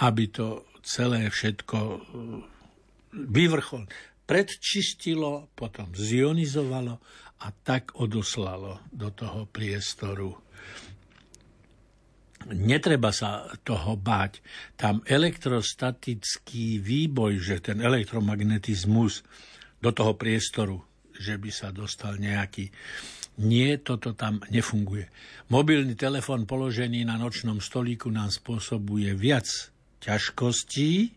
[0.02, 1.98] aby to celé všetko e,
[3.14, 3.84] vyvrchol
[4.24, 6.96] predčistilo, potom zionizovalo
[7.44, 10.44] a tak odoslalo do toho priestoru
[12.52, 14.44] netreba sa toho báť.
[14.76, 19.24] Tam elektrostatický výboj, že ten elektromagnetizmus
[19.80, 20.84] do toho priestoru,
[21.16, 22.68] že by sa dostal nejaký.
[23.34, 25.10] Nie, toto tam nefunguje.
[25.50, 29.50] Mobilný telefon položený na nočnom stolíku nám spôsobuje viac
[29.98, 31.10] ťažkostí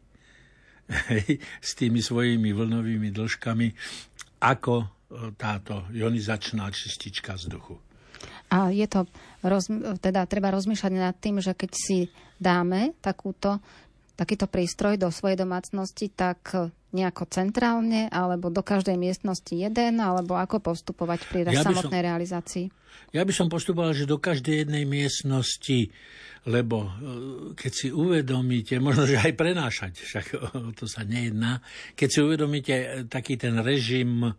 [1.67, 3.67] s tými svojimi vlnovými dĺžkami
[4.41, 4.88] ako e,
[5.38, 7.77] táto ionizačná čistička vzduchu.
[8.47, 9.03] A je to,
[9.43, 9.67] roz,
[9.99, 12.08] teda treba rozmýšľať nad tým, že keď si
[12.39, 13.60] dáme takúto,
[14.17, 20.73] takýto prístroj do svojej domácnosti, tak nejako centrálne, alebo do každej miestnosti jeden, alebo ako
[20.73, 22.65] postupovať pri ja samotnej som, realizácii?
[23.13, 25.93] Ja by som postupoval, že do každej jednej miestnosti,
[26.49, 26.91] lebo e,
[27.53, 30.25] keď si uvedomíte, možno, že aj prenášať, však
[30.80, 31.62] to sa nejedná,
[31.93, 32.75] keď si uvedomíte
[33.12, 34.34] taký ten režim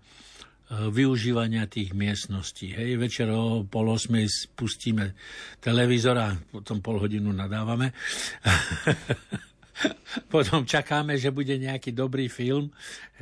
[0.69, 2.77] využívania tých miestností.
[2.77, 5.17] Hej, večer o pol osmej spustíme
[5.65, 7.97] a potom pol hodinu nadávame.
[10.33, 12.71] potom čakáme, že bude nejaký dobrý film.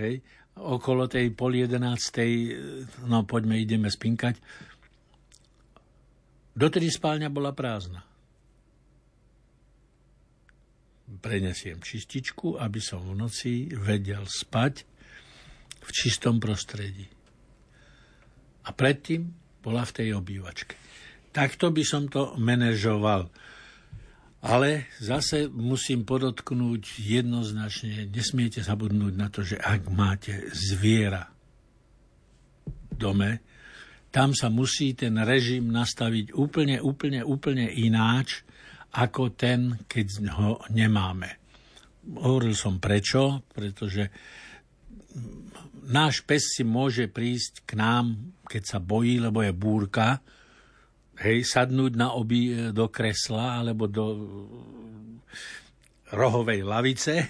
[0.01, 0.21] Hej,
[0.57, 2.33] okolo tej pol jedenáctej,
[3.05, 4.40] no poďme, ideme spinkať.
[6.57, 8.01] Dotedy spálňa bola prázdna.
[11.21, 14.75] Prenesiem čističku, aby som v noci vedel spať
[15.87, 17.07] v čistom prostredí
[18.66, 19.31] a predtým
[19.62, 20.75] bola v tej obývačke.
[21.31, 23.31] Takto by som to manažoval.
[24.47, 31.27] Ale zase musím podotknúť jednoznačne, nesmiete zabudnúť na to, že ak máte zviera
[32.67, 33.31] v dome,
[34.15, 38.47] tam sa musí ten režim nastaviť úplne, úplne, úplne ináč,
[38.95, 40.07] ako ten, keď
[40.39, 41.43] ho nemáme.
[42.07, 44.09] Hovoril som prečo, pretože
[45.91, 48.15] náš pes si môže prísť k nám,
[48.47, 50.23] keď sa bojí, lebo je búrka,
[51.21, 54.07] hej, sadnúť na obi do kresla alebo do
[56.13, 57.27] rohovej lavice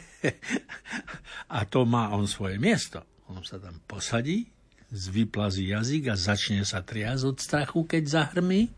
[1.56, 3.00] a to má on svoje miesto.
[3.26, 4.46] On sa tam posadí,
[4.90, 8.70] zvyplazí jazyk a začne sa triasť od strachu, keď zahrmí.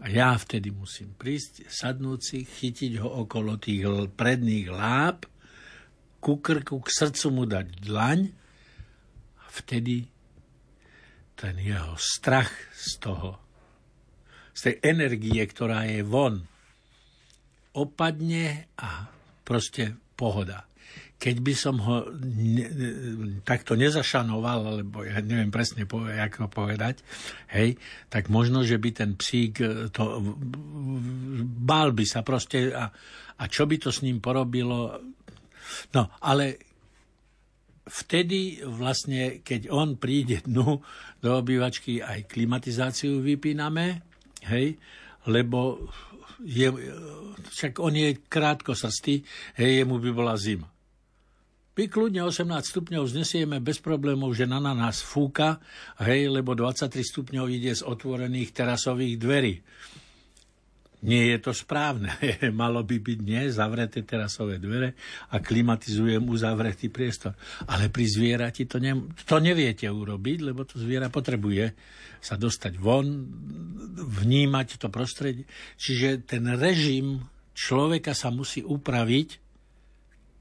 [0.00, 3.84] A ja vtedy musím prísť, sadnúť si, chytiť ho okolo tých
[4.16, 5.28] predných láb,
[6.20, 8.28] ku krku, k srdcu mu dať dlaň
[9.60, 10.08] vtedy
[11.36, 13.40] ten jeho strach z toho,
[14.54, 16.42] z tej energie, ktorá je von,
[17.74, 19.06] opadne a
[19.46, 20.66] proste pohoda.
[21.20, 22.66] Keď by som ho ne,
[23.44, 27.04] takto nezašanoval, alebo ja neviem presne ako povedať,
[27.52, 27.76] hej,
[28.08, 29.60] tak možno, že by ten psík
[29.92, 30.02] to
[31.60, 32.88] bál by sa proste a,
[33.36, 34.96] a čo by to s ním porobilo,
[35.94, 36.58] No, ale
[37.86, 40.82] vtedy vlastne, keď on príde dnu
[41.20, 44.09] do obývačky, aj klimatizáciu vypíname,
[44.48, 44.80] hej,
[45.28, 45.88] lebo
[46.40, 46.72] je,
[47.52, 49.20] však on je krátko srstý,
[49.60, 50.68] hej, jemu by bola zima.
[51.80, 55.64] My kľudne 18 stupňov znesieme bez problémov, že na nás fúka,
[56.02, 59.54] hej, lebo 23 stupňov ide z otvorených terasových dverí.
[61.00, 62.12] Nie je to správne.
[62.52, 64.92] Malo by byť nie zavreté terasové dvere
[65.32, 67.32] a klimatizujem uzavretý priestor.
[67.72, 71.72] Ale pri zvierati to, ne, to neviete urobiť, lebo to zviera potrebuje
[72.20, 73.08] sa dostať von,
[73.96, 75.48] vnímať to prostredie.
[75.80, 77.24] Čiže ten režim
[77.56, 79.40] človeka sa musí upraviť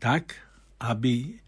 [0.04, 0.36] tak,
[0.84, 1.40] aby,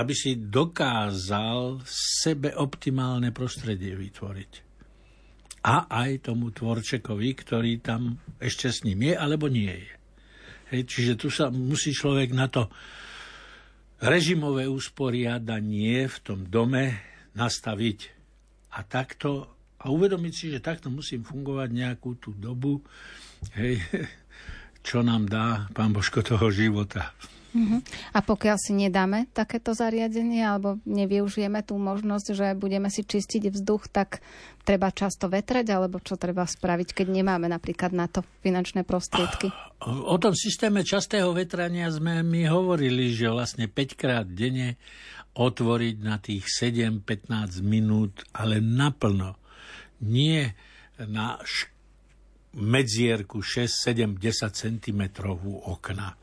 [0.00, 1.84] aby si dokázal
[2.24, 4.63] sebe optimálne prostredie vytvoriť
[5.64, 9.92] a aj tomu tvorčekovi, ktorý tam ešte s ním je alebo nie je.
[10.76, 12.68] Hej, čiže tu sa musí človek na to
[14.04, 17.00] režimové usporiadanie v tom dome
[17.32, 17.98] nastaviť
[18.76, 22.80] a takto a uvedomiť si, že takto musím fungovať nejakú tú dobu,
[23.56, 23.80] hej,
[24.86, 27.12] čo nám dá Pán Božko toho života.
[27.54, 27.78] Uh-huh.
[28.10, 33.86] A pokiaľ si nedáme takéto zariadenie alebo nevyužijeme tú možnosť, že budeme si čistiť vzduch,
[33.94, 34.26] tak
[34.66, 39.54] treba často vetrať alebo čo treba spraviť, keď nemáme napríklad na to finančné prostriedky?
[39.86, 44.74] O tom systéme častého vetrania sme mi hovorili, že vlastne 5 krát denne
[45.38, 49.38] otvoriť na tých 7-15 minút, ale naplno.
[50.02, 50.58] Nie
[50.98, 51.38] na
[52.54, 55.00] medzierku 6, 7, 10 cm
[55.70, 56.18] okna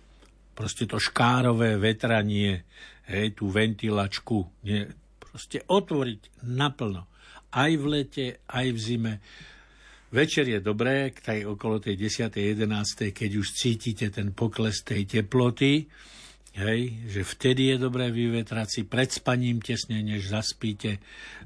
[0.51, 2.67] proste to škárové vetranie,
[3.07, 4.87] hej, tú ventilačku, nie,
[5.19, 7.07] proste otvoriť naplno.
[7.51, 9.13] Aj v lete, aj v zime.
[10.11, 12.35] Večer je dobré, taj okolo tej 10.
[12.35, 13.15] 11.
[13.15, 15.87] keď už cítite ten pokles tej teploty,
[16.51, 20.99] Hej, že vtedy je dobré vyvetrať si pred spaním tesne, než zaspíte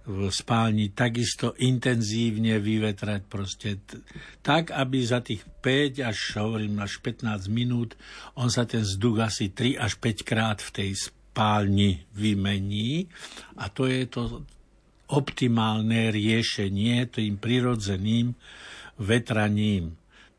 [0.09, 4.01] v spálni, takisto intenzívne vyvetrať proste t-
[4.41, 7.93] tak, aby za tých 5 až, hovorím, až 15 minút
[8.33, 13.05] on sa ten vzduch asi 3 až 5 krát v tej spálni vymení
[13.61, 14.41] a to je to
[15.05, 18.33] optimálne riešenie tým prirodzeným
[18.97, 19.93] vetraním.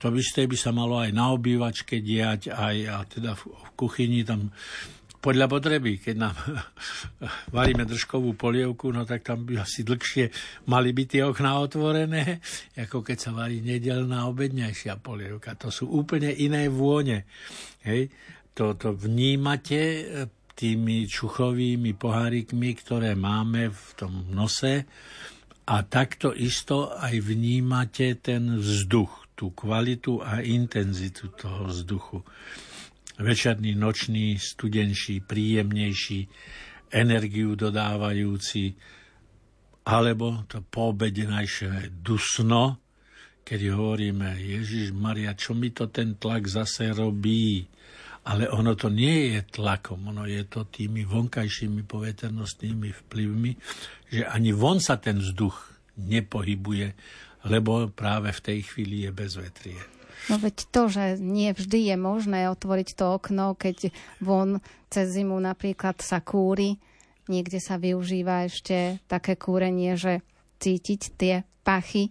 [0.06, 4.22] To isté by sa malo aj na obývačke diať, aj a teda v, v kuchyni
[4.22, 4.54] tam
[5.18, 6.38] podľa potreby, keď nám
[7.58, 10.30] varíme držkovú polievku, no tak tam by asi dlhšie
[10.70, 12.38] mali byť tie okná otvorené,
[12.78, 15.58] ako keď sa varí nedelná obedňajšia polievka.
[15.58, 17.26] To sú úplne iné vône.
[17.82, 18.14] Hej?
[18.54, 20.02] To, to vnímate e,
[20.54, 24.86] tými čuchovými pohárikmi, ktoré máme v tom nose
[25.66, 32.24] a takto isto aj vnímate ten vzduch tú kvalitu a intenzitu toho vzduchu.
[33.20, 36.20] Večerný, nočný, studenší, príjemnejší,
[36.92, 38.72] energiu dodávajúci,
[39.86, 42.80] alebo to poobedenajšie dusno,
[43.46, 47.62] keď hovoríme, Ježiš Maria, čo mi to ten tlak zase robí?
[48.26, 53.52] Ale ono to nie je tlakom, ono je to tými vonkajšími poveternostnými vplyvmi,
[54.10, 55.54] že ani von sa ten vzduch
[55.94, 56.98] nepohybuje,
[57.46, 59.80] lebo práve v tej chvíli je bezvetrie.
[60.26, 64.58] No veď to, že nie vždy je možné otvoriť to okno, keď von
[64.90, 66.82] cez zimu napríklad sa kúri,
[67.30, 70.26] niekde sa využíva ešte také kúrenie, že
[70.58, 72.10] cítiť tie pachy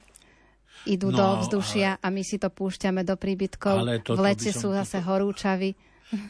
[0.88, 3.76] idú no, do vzdušia ale, a my si to púšťame do príbytkov.
[3.84, 5.76] Ale v lete sú zase toto, horúčavy.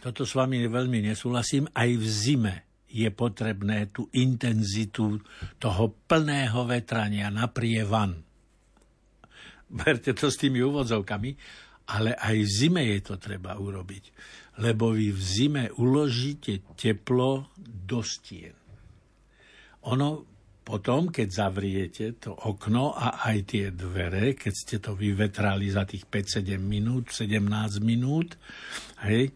[0.01, 1.69] Toto s vami veľmi nesúhlasím.
[1.69, 2.55] Aj v zime
[2.89, 5.21] je potrebné tú intenzitu
[5.59, 8.24] toho plného vetrania na prievan
[9.69, 11.31] berte to s tými úvodzovkami,
[11.85, 14.03] ale aj v zime je to treba urobiť.
[14.61, 18.55] Lebo vy v zime uložíte teplo do stien.
[19.85, 20.35] Ono
[20.65, 26.09] potom, keď zavriete to okno a aj tie dvere, keď ste to vyvetrali za tých
[26.09, 28.33] 5-7 minút, 17 minút,
[29.05, 29.29] hej,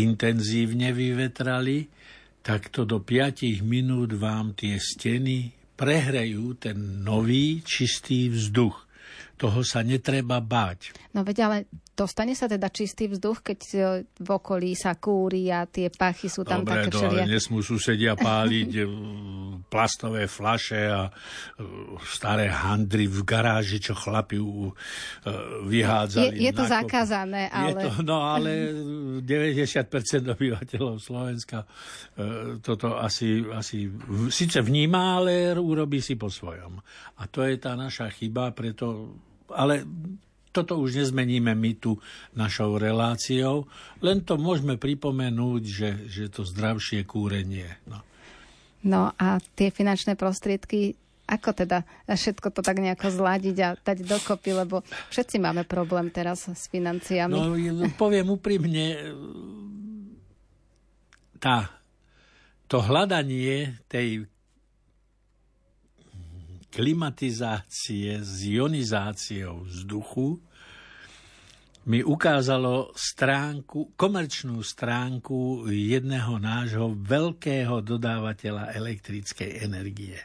[0.00, 1.92] intenzívne vyvetrali,
[2.40, 8.83] tak to do 5 minút vám tie steny prehrejú ten nový čistý vzduch
[9.34, 10.94] toho sa netreba báť.
[11.12, 11.56] No veď ale
[11.94, 13.60] dostane sa teda čistý vzduch, keď
[14.18, 17.22] v okolí sa kúri a tie pachy sú tam Dobre, také všelia...
[17.24, 18.82] Dobre, nesmú susedia páliť e,
[19.70, 21.12] plastové flaše a e,
[22.02, 24.46] staré handry v garáži, čo chlapi e,
[25.70, 26.34] vyhádzali.
[26.34, 27.78] Je, je to zakázané, ale...
[27.78, 28.50] Je to, no ale
[29.22, 31.66] 90% obyvateľov Slovenska
[32.62, 33.90] toto asi, asi
[34.30, 36.78] síce vníma, ale urobí si po svojom.
[37.18, 39.14] A to je tá naša chyba, preto
[39.52, 39.84] ale
[40.54, 41.98] toto už nezmeníme my tu
[42.38, 43.66] našou reláciou,
[43.98, 47.66] len to môžeme pripomenúť, že, že to zdravšie kúrenie.
[47.90, 47.98] No.
[48.86, 50.94] no a tie finančné prostriedky
[51.24, 56.44] ako teda všetko to tak nejako zladiť a dať dokopy, lebo všetci máme problém teraz
[56.52, 57.32] s financiami.
[57.32, 59.16] No, poviem úprimne,
[61.40, 61.72] tá,
[62.68, 64.28] to hľadanie tej
[66.74, 70.42] klimatizácie s ionizáciou vzduchu
[71.84, 80.18] mi ukázalo stránku, komerčnú stránku jedného nášho veľkého dodávateľa elektrickej energie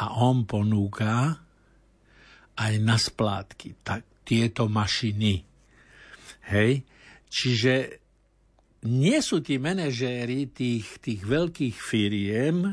[0.00, 1.36] a on ponúka
[2.56, 5.44] aj na splátky tak, tieto mašiny.
[6.48, 6.82] Hej?
[7.28, 7.72] Čiže
[8.80, 12.70] nie sú tí manažéri tých, tých veľkých firiem, e,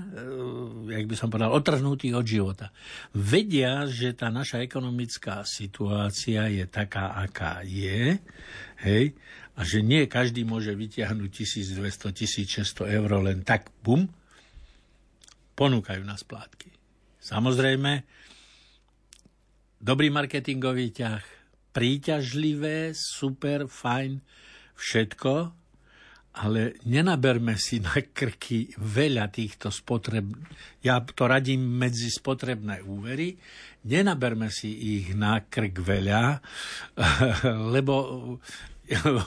[0.95, 2.68] jak by som povedal, otrhnutých od života.
[3.12, 8.24] Vedia, že tá naša ekonomická situácia je taká, aká je,
[8.88, 9.05] hej,
[9.58, 11.30] a že nie každý môže vytiahnuť
[11.76, 14.08] 1200-1600 eur len tak, bum,
[15.60, 16.72] ponúkajú na splátky.
[17.20, 18.08] Samozrejme,
[19.84, 21.24] dobrý marketingový ťah,
[21.76, 24.24] príťažlivé, super, fajn,
[24.78, 25.66] všetko,
[26.38, 30.29] ale nenaberme si na krky veľa týchto spotreb...
[30.85, 33.33] Ja to radím medzi spotrebné úvery.
[33.89, 36.38] Nenaberme si ich na krk veľa,
[37.75, 37.95] lebo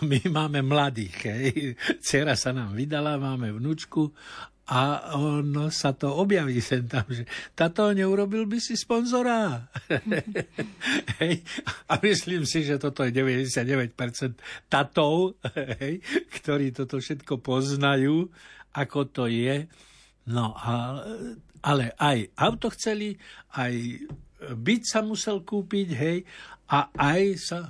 [0.00, 1.16] my máme mladých.
[1.26, 1.52] Hej.
[2.00, 4.08] Cera sa nám vydala, máme vnúčku
[4.70, 7.26] a on sa to objaví sem tam, že
[7.58, 9.66] tato neurobil by si sponzora.
[11.18, 11.42] hej.
[11.90, 13.98] A myslím si, že toto je 99%
[14.70, 15.34] tatov,
[15.82, 15.98] hej,
[16.38, 18.30] ktorí toto všetko poznajú,
[18.70, 19.66] ako to je.
[20.30, 21.02] No a,
[21.66, 23.18] ale aj auto chceli,
[23.58, 23.74] aj
[24.54, 26.22] byt sa musel kúpiť, hej,
[26.70, 27.60] a aj sa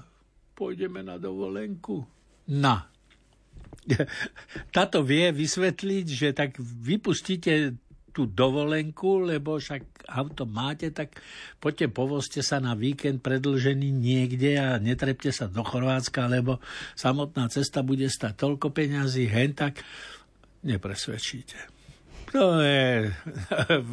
[0.53, 2.05] pôjdeme na dovolenku.
[2.53, 2.90] Na,
[4.77, 7.77] táto vie vysvetliť, že tak vypustíte
[8.11, 11.15] tú dovolenku, lebo však auto máte, tak
[11.63, 16.59] poďte povozte sa na víkend predlžený niekde a netrepte sa do Chorvátska, lebo
[16.99, 19.79] samotná cesta bude stať toľko peňazí, hen tak
[20.67, 21.80] nepresvedčíte.
[22.31, 23.11] To je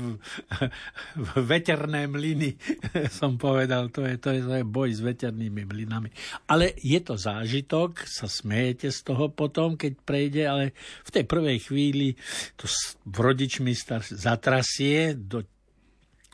[1.52, 2.54] veterné mlyny,
[3.20, 6.14] som povedal, to je, to je, to je boj s veternými mlynami.
[6.46, 11.58] Ale je to zážitok, sa smejete z toho potom, keď prejde, ale v tej prvej
[11.66, 12.14] chvíli
[12.54, 12.70] to
[13.10, 13.74] v rodičmi
[14.14, 15.42] zatrasie, do,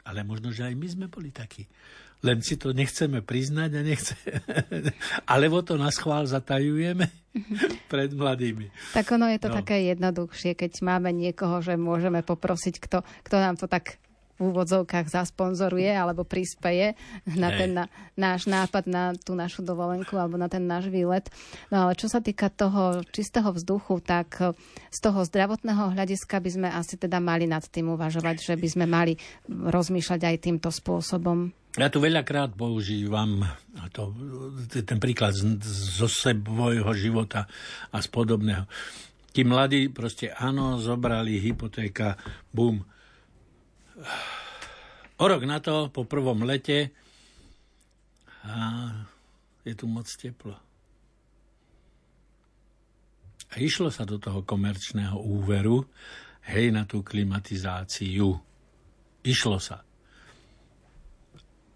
[0.03, 1.63] ale možno, že aj my sme boli takí
[2.23, 4.15] len si to nechceme priznať a nechce...
[5.33, 7.11] Alebo to na schvál zatajujeme
[7.91, 8.71] pred mladými.
[8.95, 9.55] Tak ono je to no.
[9.59, 13.99] také jednoduchšie, keď máme niekoho, že môžeme poprosiť, kto, kto nám to tak
[14.33, 16.97] v úvodzovkách zasponzoruje alebo prispeje
[17.37, 17.57] na Hej.
[17.57, 17.85] ten na,
[18.17, 21.29] náš nápad na tú našu dovolenku alebo na ten náš výlet.
[21.69, 24.57] No ale čo sa týka toho čistého vzduchu, tak
[24.89, 28.85] z toho zdravotného hľadiska by sme asi teda mali nad tým uvažovať, že by sme
[28.89, 29.13] mali
[29.47, 31.53] rozmýšľať aj týmto spôsobom.
[31.73, 33.41] Ja tu veľakrát používam
[33.89, 34.13] to,
[34.85, 35.33] ten príklad
[35.65, 37.49] zo sebojho života
[37.89, 38.69] a z podobného.
[39.33, 42.13] Tí mladí proste áno, zobrali hypotéka,
[42.53, 42.77] bum.
[45.17, 46.93] O rok na to, po prvom lete,
[48.45, 48.93] a
[49.65, 50.53] je tu moc teplo.
[53.49, 55.89] A išlo sa do toho komerčného úveru,
[56.53, 58.37] hej, na tú klimatizáciu.
[59.25, 59.81] Išlo sa.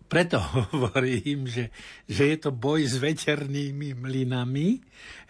[0.08, 0.40] Preto
[0.72, 1.68] hovorím, že,
[2.08, 4.80] že je to boj s veternými mlynami,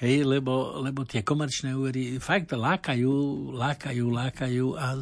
[0.06, 3.14] hej, lebo, lebo tie komerčné úvery fakt lákajú,
[3.58, 4.94] lákajú, lákajú a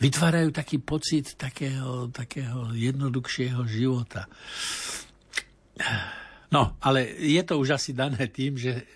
[0.00, 4.24] vytvárajú taký pocit takého, takého jednoduchšieho života.
[6.50, 8.88] No, ale je to už asi dané tým, že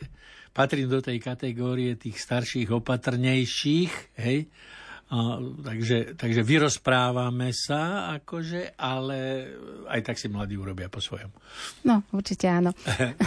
[0.56, 3.92] patrím do tej kategórie tých starších, opatrnejších,
[4.24, 4.48] hej,
[5.14, 9.46] a, takže, takže vyrozprávame sa, akože, ale
[9.86, 11.30] aj tak si mladí urobia po svojom.
[11.86, 12.74] No, určite áno.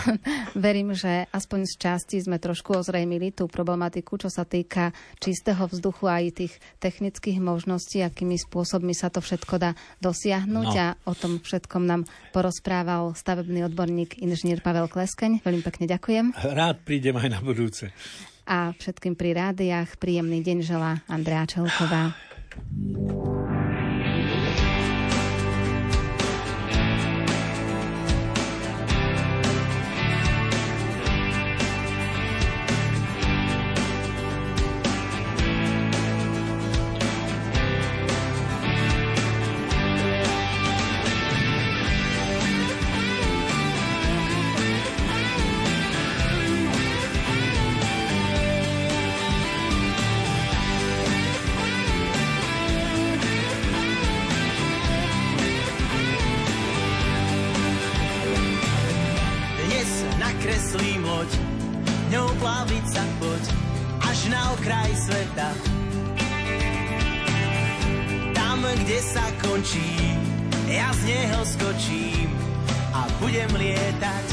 [0.68, 4.92] Verím, že aspoň z časti sme trošku ozrejmili tú problematiku, čo sa týka
[5.24, 9.72] čistého vzduchu aj tých technických možností, akými spôsobmi sa to všetko dá
[10.04, 10.84] dosiahnuť no.
[10.84, 12.04] a o tom všetkom nám
[12.36, 15.40] porozprával stavebný odborník inžinier Pavel Kleskeň.
[15.40, 16.36] Veľmi pekne ďakujem.
[16.36, 17.96] Rád prídem aj na budúce
[18.48, 22.16] a všetkým pri rádiách príjemný deň želá Andrea Čelková.
[73.28, 74.26] Budem lietať.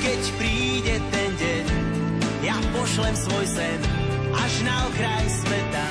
[0.00, 1.64] Keď príde ten deň,
[2.40, 3.80] ja pošlem svoj sen
[4.32, 5.86] až na okraj sveta.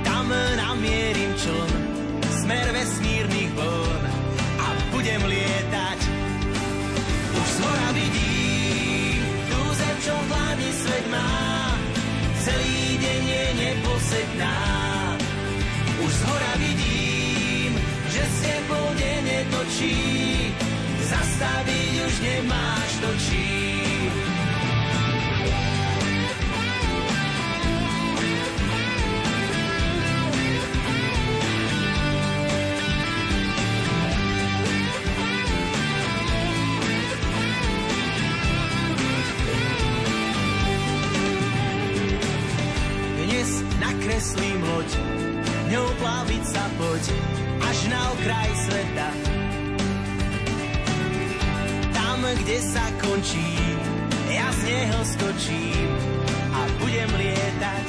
[0.00, 1.72] Tam namierim čln,
[2.40, 4.04] smer vesmírnych vln
[4.64, 6.00] a budem lietať.
[7.36, 9.20] Už z hora vidím,
[9.52, 10.32] tú zem, čo v
[10.72, 11.36] svet má,
[12.48, 14.87] celý deň je neposedná.
[18.68, 19.96] Po netočí,
[21.08, 24.12] zastaviť už nemáš to čím.
[43.28, 44.90] Dnes nakreslím loď,
[45.70, 47.04] ňou plaviť sa poď,
[48.18, 49.08] okraj sveta.
[51.94, 53.54] Tam, kde sa končí,
[54.26, 55.90] ja z neho skočím
[56.50, 57.86] a budem lietať.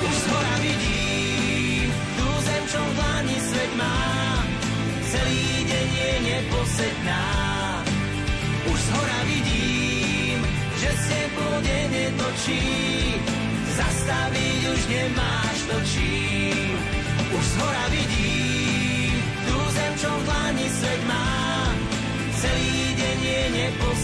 [0.00, 2.98] Už z hora vidím, tú zem, čo v
[3.36, 4.00] svet má,
[5.12, 7.24] celý deň je neposedná.
[8.72, 8.90] Už z
[9.28, 10.38] vidím,
[10.80, 12.64] že se pôde netočí,
[13.76, 16.72] zastaviť už nemáš to čím.
[17.36, 17.56] Už z
[17.92, 18.55] vidím,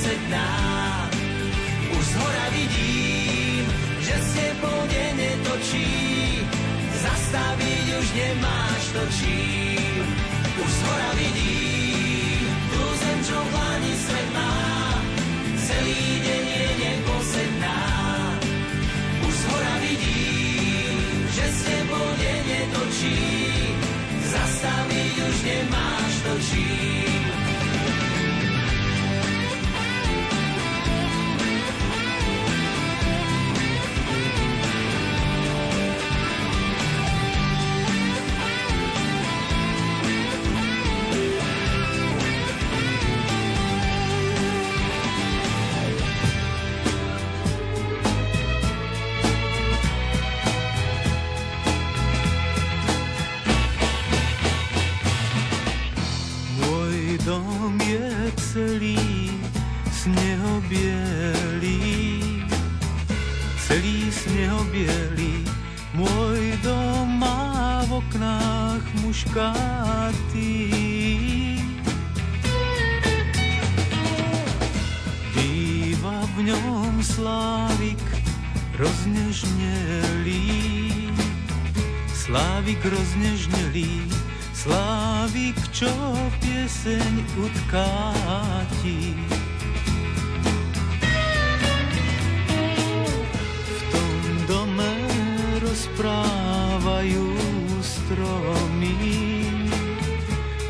[0.03, 1.11] neposedná.
[1.99, 3.65] Už z hora vidím,
[4.01, 6.43] že se pôde netočí,
[7.03, 9.03] zastaviť už nemáš to.
[10.63, 11.92] Už z hora vidím,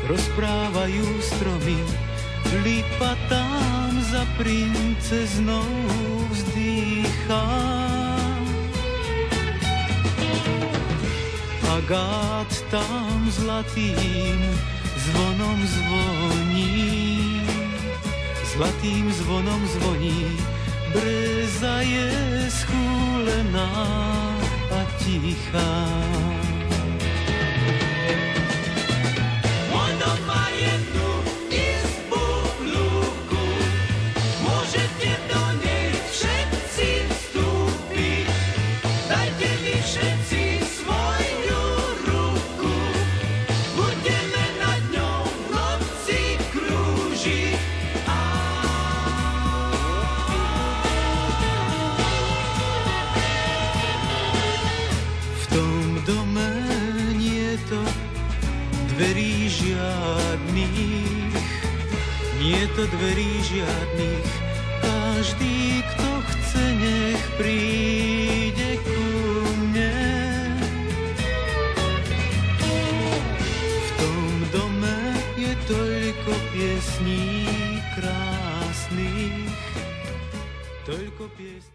[0.07, 1.79] rozprávajú stromy,
[2.63, 5.67] lipa tam za princeznou
[6.31, 7.47] vzdýchá.
[11.73, 14.39] Agát tam zlatým
[15.09, 17.41] zvonom zvoní,
[18.53, 20.37] zlatým zvonom zvoní,
[20.93, 22.13] breza je
[22.53, 23.73] schúlená
[24.69, 25.73] a tichá.
[62.75, 64.29] To dverí žiadnych.
[64.81, 69.05] Každý, kto chce, nech príde ku
[69.61, 69.93] mne.
[73.77, 74.99] V tom dome
[75.37, 77.53] je toľko piesní
[77.93, 79.53] krásnych,
[80.89, 81.72] toľko piesní.